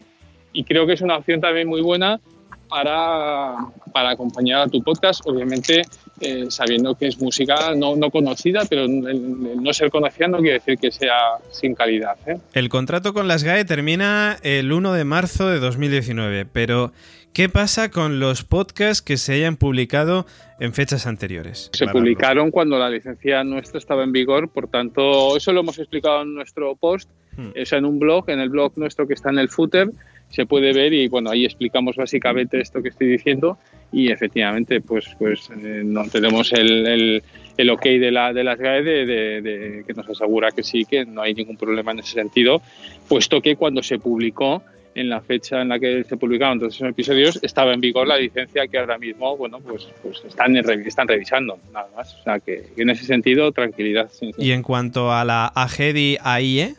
y 0.53 0.65
creo 0.65 0.87
que 0.87 0.95
es 0.95 1.01
una 1.01 1.19
opción 1.19 1.41
también 1.41 1.69
muy 1.69 1.83
buena 1.83 2.21
para, 2.69 3.57
para 3.93 4.11
acompañar 4.11 4.63
a 4.63 4.69
tu 4.69 4.83
podcast, 4.83 5.27
obviamente 5.27 5.83
eh, 6.21 6.47
sabiendo 6.49 6.95
que 6.97 7.07
es 7.07 7.21
música 7.21 7.75
no, 7.77 7.97
no 7.97 8.11
conocida, 8.11 8.63
pero 8.69 8.85
el, 8.85 9.63
no 9.63 9.73
ser 9.73 9.91
conocida 9.91 10.29
no 10.29 10.39
quiere 10.39 10.55
decir 10.55 10.79
que 10.79 10.91
sea 10.91 11.39
sin 11.51 11.75
calidad. 11.75 12.17
¿eh? 12.27 12.39
El 12.55 12.69
contrato 12.69 13.13
con 13.13 13.29
las 13.29 13.45
GAE 13.45 13.65
termina 13.65 14.39
el 14.43 14.73
1 14.73 14.93
de 14.93 15.05
marzo 15.05 15.49
de 15.49 15.59
2019, 15.59 16.47
pero 16.47 16.93
¿qué 17.33 17.49
pasa 17.49 17.91
con 17.91 18.21
los 18.21 18.45
podcasts 18.45 19.03
que 19.03 19.17
se 19.17 19.35
hayan 19.35 19.57
publicado 19.57 20.27
en 20.61 20.73
fechas 20.73 21.07
anteriores? 21.07 21.71
Se 21.73 21.87
publicaron 21.87 22.51
cuando 22.51 22.79
la 22.79 22.91
licencia 22.91 23.45
nuestra 23.45 23.79
estaba 23.79 24.05
en 24.05 24.13
vigor, 24.13 24.51
por 24.51 24.69
tanto, 24.69 25.37
eso 25.37 25.53
lo 25.53 25.61
hemos 25.61 25.79
explicado 25.79 26.23
en 26.23 26.35
nuestro 26.35 26.75
post, 26.77 27.09
hmm. 27.37 27.51
en 27.55 27.85
un 27.85 27.99
blog, 27.99 28.29
en 28.31 28.41
el 28.41 28.49
blog 28.49 28.73
nuestro 28.77 29.07
que 29.07 29.15
está 29.15 29.31
en 29.31 29.39
el 29.39 29.49
footer, 29.49 29.91
se 30.31 30.47
puede 30.47 30.73
ver 30.73 30.93
y 30.93 31.09
bueno, 31.09 31.31
ahí 31.31 31.45
explicamos 31.45 31.97
básicamente 31.97 32.61
esto 32.61 32.83
que 32.83 32.91
estoy 32.91 33.09
diciendo 33.09 33.59
y 33.93 34.11
efectivamente 34.11 34.81
pues, 34.81 35.07
pues 35.19 35.49
eh, 35.51 35.83
no 35.85 36.05
tenemos 36.09 36.53
el, 36.53 36.87
el, 36.87 37.23
el, 37.57 37.71
ok 37.71 37.83
de, 37.83 38.11
la, 38.11 38.33
de 38.33 38.45
las 38.45 38.59
GAE 38.59 38.83
de, 38.83 39.85
que 39.87 39.95
nos 39.95 40.09
asegura 40.09 40.51
que 40.51 40.63
sí, 40.63 40.85
que 40.85 41.07
no 41.07 41.23
hay 41.23 41.35
ningún 41.35 41.57
problema 41.57 41.93
en 41.93 42.01
ese 42.01 42.15
sentido, 42.15 42.61
puesto 43.09 43.41
que 43.41 43.57
cuando 43.57 43.83
se 43.83 43.99
publicó 43.99 44.63
en 44.95 45.09
la 45.09 45.21
fecha 45.21 45.63
en 45.63 45.69
la 45.69 45.79
que 45.79 46.03
se 46.05 46.17
publicaron 46.17 46.59
todos 46.59 46.75
esos 46.75 46.89
episodios 46.89 47.39
estaba 47.43 47.73
en 47.73 47.81
vigor 47.81 48.09
la 48.09 48.17
licencia 48.17 48.67
que 48.67 48.79
ahora 48.79 48.99
mismo 48.99 49.37
bueno 49.37 49.61
pues, 49.61 49.87
pues 50.03 50.25
están, 50.27 50.57
están 50.57 51.07
revisando 51.07 51.59
nada 51.73 51.89
más. 51.97 52.15
O 52.17 52.23
sea 52.25 52.41
que 52.41 52.71
en 52.77 52.91
ese 52.91 53.05
sentido 53.05 53.53
tranquilidad 53.53 54.11
y 54.37 54.51
en 54.51 54.63
cuanto 54.63 55.13
a 55.13 55.25
la 55.25 55.47
AGEDI 55.47 56.19
AIE 56.23 56.75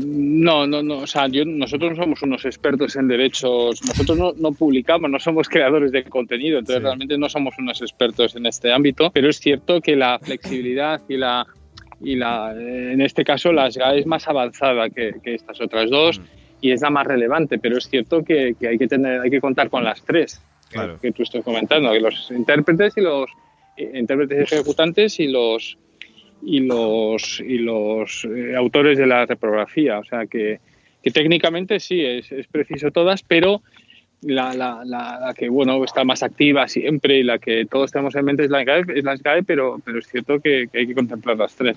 no, 0.00 0.66
no, 0.66 0.82
no. 0.82 0.98
O 0.98 1.06
sea, 1.06 1.28
nosotros 1.28 1.90
no 1.90 2.02
somos 2.02 2.22
unos 2.22 2.44
expertos 2.44 2.96
en 2.96 3.08
derechos. 3.08 3.80
Nosotros 3.84 4.36
no, 4.38 4.52
publicamos, 4.52 5.10
no 5.10 5.18
somos 5.18 5.48
creadores 5.48 5.92
de 5.92 6.04
contenido. 6.04 6.58
Entonces, 6.58 6.82
realmente 6.82 7.18
no 7.18 7.28
somos 7.28 7.54
unos 7.58 7.80
expertos 7.82 8.36
en 8.36 8.46
este 8.46 8.72
ámbito. 8.72 9.10
Pero 9.12 9.28
es 9.28 9.38
cierto 9.38 9.80
que 9.80 9.96
la 9.96 10.18
flexibilidad 10.18 11.00
y 11.08 11.16
la. 11.16 11.46
Y 12.00 12.14
la, 12.14 12.52
en 12.52 13.00
este 13.00 13.24
caso, 13.24 13.52
la 13.52 13.68
SGA 13.72 13.96
es 13.96 14.06
más 14.06 14.28
avanzada 14.28 14.88
que, 14.88 15.14
estas 15.24 15.60
otras 15.60 15.90
dos 15.90 16.20
mm. 16.20 16.22
y 16.60 16.70
es 16.70 16.80
la 16.80 16.90
más 16.90 17.04
relevante. 17.04 17.58
Pero 17.58 17.76
es 17.76 17.88
cierto 17.88 18.22
que, 18.22 18.54
hay 18.60 18.78
que 18.78 18.86
tener, 18.86 19.20
hay 19.20 19.30
que 19.30 19.40
contar 19.40 19.68
con 19.68 19.82
las 19.82 20.04
tres 20.04 20.40
que, 21.02 21.10
tú 21.10 21.24
estás 21.24 21.42
comentando, 21.42 21.90
que 21.90 21.98
los 21.98 22.30
intérpretes 22.30 22.96
y 22.98 23.00
los 23.00 23.28
eh, 23.76 23.98
intérpretes 23.98 24.52
ejecutantes 24.52 25.18
y 25.18 25.26
los 25.26 25.76
y 26.42 26.60
los, 26.60 27.40
y 27.40 27.58
los 27.58 28.24
eh, 28.24 28.54
autores 28.56 28.98
de 28.98 29.06
la 29.06 29.26
reprografía. 29.26 29.98
O 29.98 30.04
sea 30.04 30.26
que, 30.26 30.60
que 31.02 31.10
técnicamente 31.10 31.80
sí, 31.80 32.00
es, 32.00 32.30
es, 32.32 32.46
preciso 32.46 32.90
todas, 32.90 33.22
pero 33.22 33.62
la, 34.22 34.54
la, 34.54 34.82
la, 34.84 35.34
que 35.36 35.48
bueno 35.48 35.82
está 35.84 36.04
más 36.04 36.22
activa 36.22 36.66
siempre 36.66 37.18
y 37.18 37.22
la 37.22 37.38
que 37.38 37.66
todos 37.66 37.92
tenemos 37.92 38.14
en 38.16 38.24
mente 38.24 38.44
es 38.44 38.50
la 38.50 38.62
SGAE, 38.62 38.84
es 38.94 39.04
la 39.04 39.16
SGAE 39.16 39.42
pero, 39.44 39.80
pero 39.84 39.98
es 39.98 40.08
cierto 40.08 40.40
que, 40.40 40.68
hay 40.72 40.86
que 40.86 40.94
contemplar 40.94 41.36
las 41.36 41.54
tres. 41.54 41.76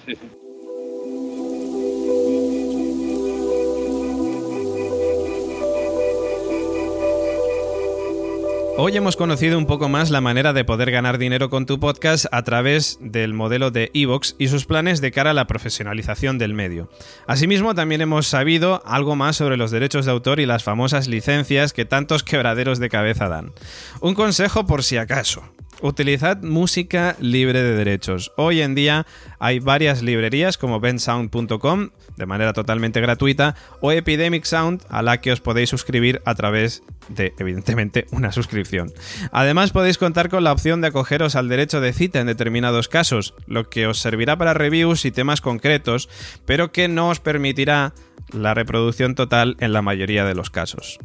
Hoy 8.78 8.96
hemos 8.96 9.18
conocido 9.18 9.58
un 9.58 9.66
poco 9.66 9.90
más 9.90 10.10
la 10.10 10.22
manera 10.22 10.54
de 10.54 10.64
poder 10.64 10.92
ganar 10.92 11.18
dinero 11.18 11.50
con 11.50 11.66
tu 11.66 11.80
podcast 11.80 12.26
a 12.32 12.44
través 12.44 12.98
del 13.02 13.34
modelo 13.34 13.70
de 13.70 13.92
Evox 13.94 14.36
y 14.40 14.48
sus 14.48 14.66
planes 14.66 15.02
de 15.02 15.12
cara 15.12 15.32
a 15.32 15.34
la 15.34 15.46
profesionalización 15.46 16.38
del 16.38 16.54
medio. 16.54 16.90
Asimismo, 17.28 17.76
también 17.76 18.02
hemos 18.02 18.28
sabido 18.28 18.82
algo 18.86 19.16
más 19.16 19.36
sobre 19.36 19.58
los 19.58 19.72
derechos 19.72 20.06
de 20.06 20.12
autor 20.12 20.40
y 20.40 20.46
las 20.46 20.64
famosas 20.64 21.08
licencias 21.08 21.74
que 21.74 21.86
tantos 21.86 22.24
quebraderos 22.24 22.80
de 22.80 22.90
cabeza 22.90 23.28
dan. 23.28 23.52
Un 24.00 24.16
consejo 24.16 24.66
por 24.66 24.84
si 24.84 24.98
acaso. 24.98 25.44
Utilizad 25.82 26.44
música 26.44 27.16
libre 27.20 27.64
de 27.64 27.76
derechos. 27.76 28.32
Hoy 28.38 28.62
en 28.62 28.76
día 28.76 29.08
hay 29.40 29.60
varias 29.60 30.04
librerías 30.04 30.60
como 30.60 30.80
bensound.com 30.80 31.90
de 32.18 32.26
manera 32.28 32.54
totalmente 32.54 33.02
gratuita 33.02 33.56
o 33.82 33.92
Epidemic 33.92 34.46
Sound 34.46 34.84
a 34.90 35.02
la 35.02 35.22
que 35.22 35.32
os 35.32 35.42
podéis 35.42 35.72
suscribir 35.72 36.22
a 36.24 36.36
través 36.36 36.84
de, 37.10 37.34
evidentemente, 37.40 38.06
una 38.12 38.32
suscripción. 38.32 38.94
Además 39.32 39.72
podéis 39.72 39.98
contar 39.98 40.30
con 40.30 40.44
la 40.44 40.52
opción 40.52 40.82
de 40.82 40.88
acogeros 40.90 41.36
al 41.36 41.50
derecho 41.50 41.82
de 41.82 41.94
cita 41.94 42.20
en 42.20 42.28
determinados 42.28 42.88
casos, 42.88 43.34
lo 43.48 43.70
que 43.70 43.88
os 43.88 43.98
servirá 43.98 44.38
para 44.38 44.54
reviews 44.54 45.04
y 45.06 45.12
temas 45.12 45.42
concretos, 45.42 46.10
pero 46.46 46.72
que 46.72 46.90
no 46.90 47.10
os 47.10 47.20
permitirá 47.20 47.96
la 48.32 48.54
reproducción 48.54 49.16
total 49.16 49.58
en 49.60 49.74
la 49.74 49.82
mayoría 49.82 50.26
de 50.26 50.36
los 50.36 50.52
casos. 50.52 51.00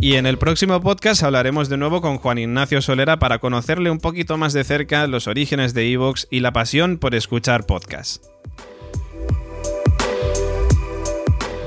Y 0.00 0.16
en 0.16 0.26
el 0.26 0.38
próximo 0.38 0.80
podcast 0.80 1.22
hablaremos 1.22 1.68
de 1.68 1.78
nuevo 1.78 2.00
con 2.00 2.18
Juan 2.18 2.38
Ignacio 2.38 2.82
Solera 2.82 3.18
para 3.18 3.38
conocerle 3.38 3.90
un 3.90 3.98
poquito 3.98 4.36
más 4.36 4.52
de 4.52 4.62
cerca 4.62 5.06
los 5.06 5.26
orígenes 5.26 5.72
de 5.72 5.90
Evox 5.90 6.28
y 6.30 6.40
la 6.40 6.52
pasión 6.52 6.98
por 6.98 7.14
escuchar 7.14 7.64
podcasts. 7.64 8.20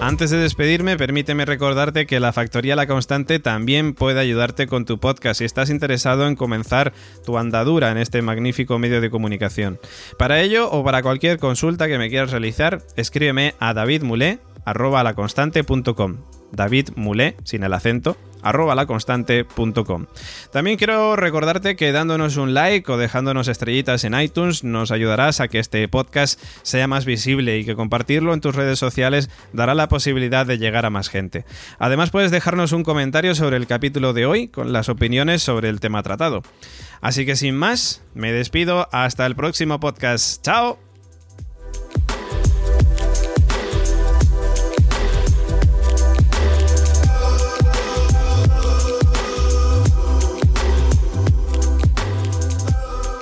Antes 0.02 0.30
de 0.30 0.38
despedirme, 0.38 0.96
permíteme 0.96 1.44
recordarte 1.44 2.08
que 2.08 2.22
la 2.22 2.32
Factoría 2.32 2.78
La 2.78 2.88
Constante 2.88 3.40
también 3.40 3.94
puede 3.94 4.22
ayudarte 4.22 4.66
con 4.66 4.86
tu 4.86 4.98
podcast 4.98 5.40
si 5.40 5.46
estás 5.46 5.70
interesado 5.70 6.26
en 6.26 6.36
comenzar 6.36 6.94
tu 7.26 7.38
andadura 7.38 7.92
en 7.92 7.98
este 7.98 8.22
magnífico 8.22 8.80
medio 8.80 9.02
de 9.02 9.10
comunicación. 9.10 9.78
Para 10.18 10.40
ello 10.40 10.72
o 10.72 10.86
para 10.86 11.02
cualquier 11.02 11.38
consulta 11.38 11.88
que 11.88 11.98
me 11.98 12.10
quieras 12.10 12.32
realizar, 12.32 12.82
escríbeme 12.96 13.56
a 13.60 13.74
davidmulé.com. 13.74 16.39
David 16.52 16.90
Mulé, 16.96 17.36
sin 17.44 17.64
el 17.64 17.74
acento, 17.74 18.18
arroba 18.42 18.76
laconstante.com. 18.76 20.06
También 20.52 20.78
quiero 20.78 21.16
recordarte 21.16 21.76
que 21.76 21.92
dándonos 21.92 22.38
un 22.38 22.54
like 22.54 22.92
o 22.92 22.98
dejándonos 22.98 23.48
estrellitas 23.48 24.04
en 24.04 24.20
iTunes 24.20 24.64
nos 24.64 24.92
ayudarás 24.92 25.40
a 25.40 25.48
que 25.48 25.60
este 25.60 25.88
podcast 25.88 26.42
sea 26.62 26.88
más 26.88 27.06
visible 27.06 27.58
y 27.58 27.66
que 27.66 27.76
compartirlo 27.76 28.34
en 28.34 28.42
tus 28.42 28.56
redes 28.56 28.80
sociales 28.80 29.30
dará 29.54 29.74
la 29.74 29.90
posibilidad 29.90 30.46
de 30.46 30.58
llegar 30.58 30.86
a 30.86 30.90
más 30.90 31.10
gente. 31.10 31.46
Además 31.78 32.12
puedes 32.12 32.32
dejarnos 32.32 32.72
un 32.72 32.84
comentario 32.84 33.36
sobre 33.36 33.58
el 33.58 33.68
capítulo 33.68 34.14
de 34.14 34.26
hoy 34.26 34.48
con 34.48 34.74
las 34.74 34.90
opiniones 34.90 35.42
sobre 35.42 35.70
el 35.70 35.80
tema 35.80 36.04
tratado. 36.04 36.42
Así 37.02 37.26
que 37.26 37.36
sin 37.36 37.56
más, 37.56 38.04
me 38.14 38.32
despido 38.32 38.88
hasta 38.92 39.26
el 39.26 39.36
próximo 39.36 39.80
podcast. 39.80 40.44
¡Chao! 40.44 40.89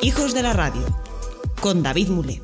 Hijos 0.08 0.34
de 0.34 0.42
la 0.42 0.54
Radio, 0.54 0.84
con 1.60 1.84
David 1.84 2.08
Mule. 2.08 2.42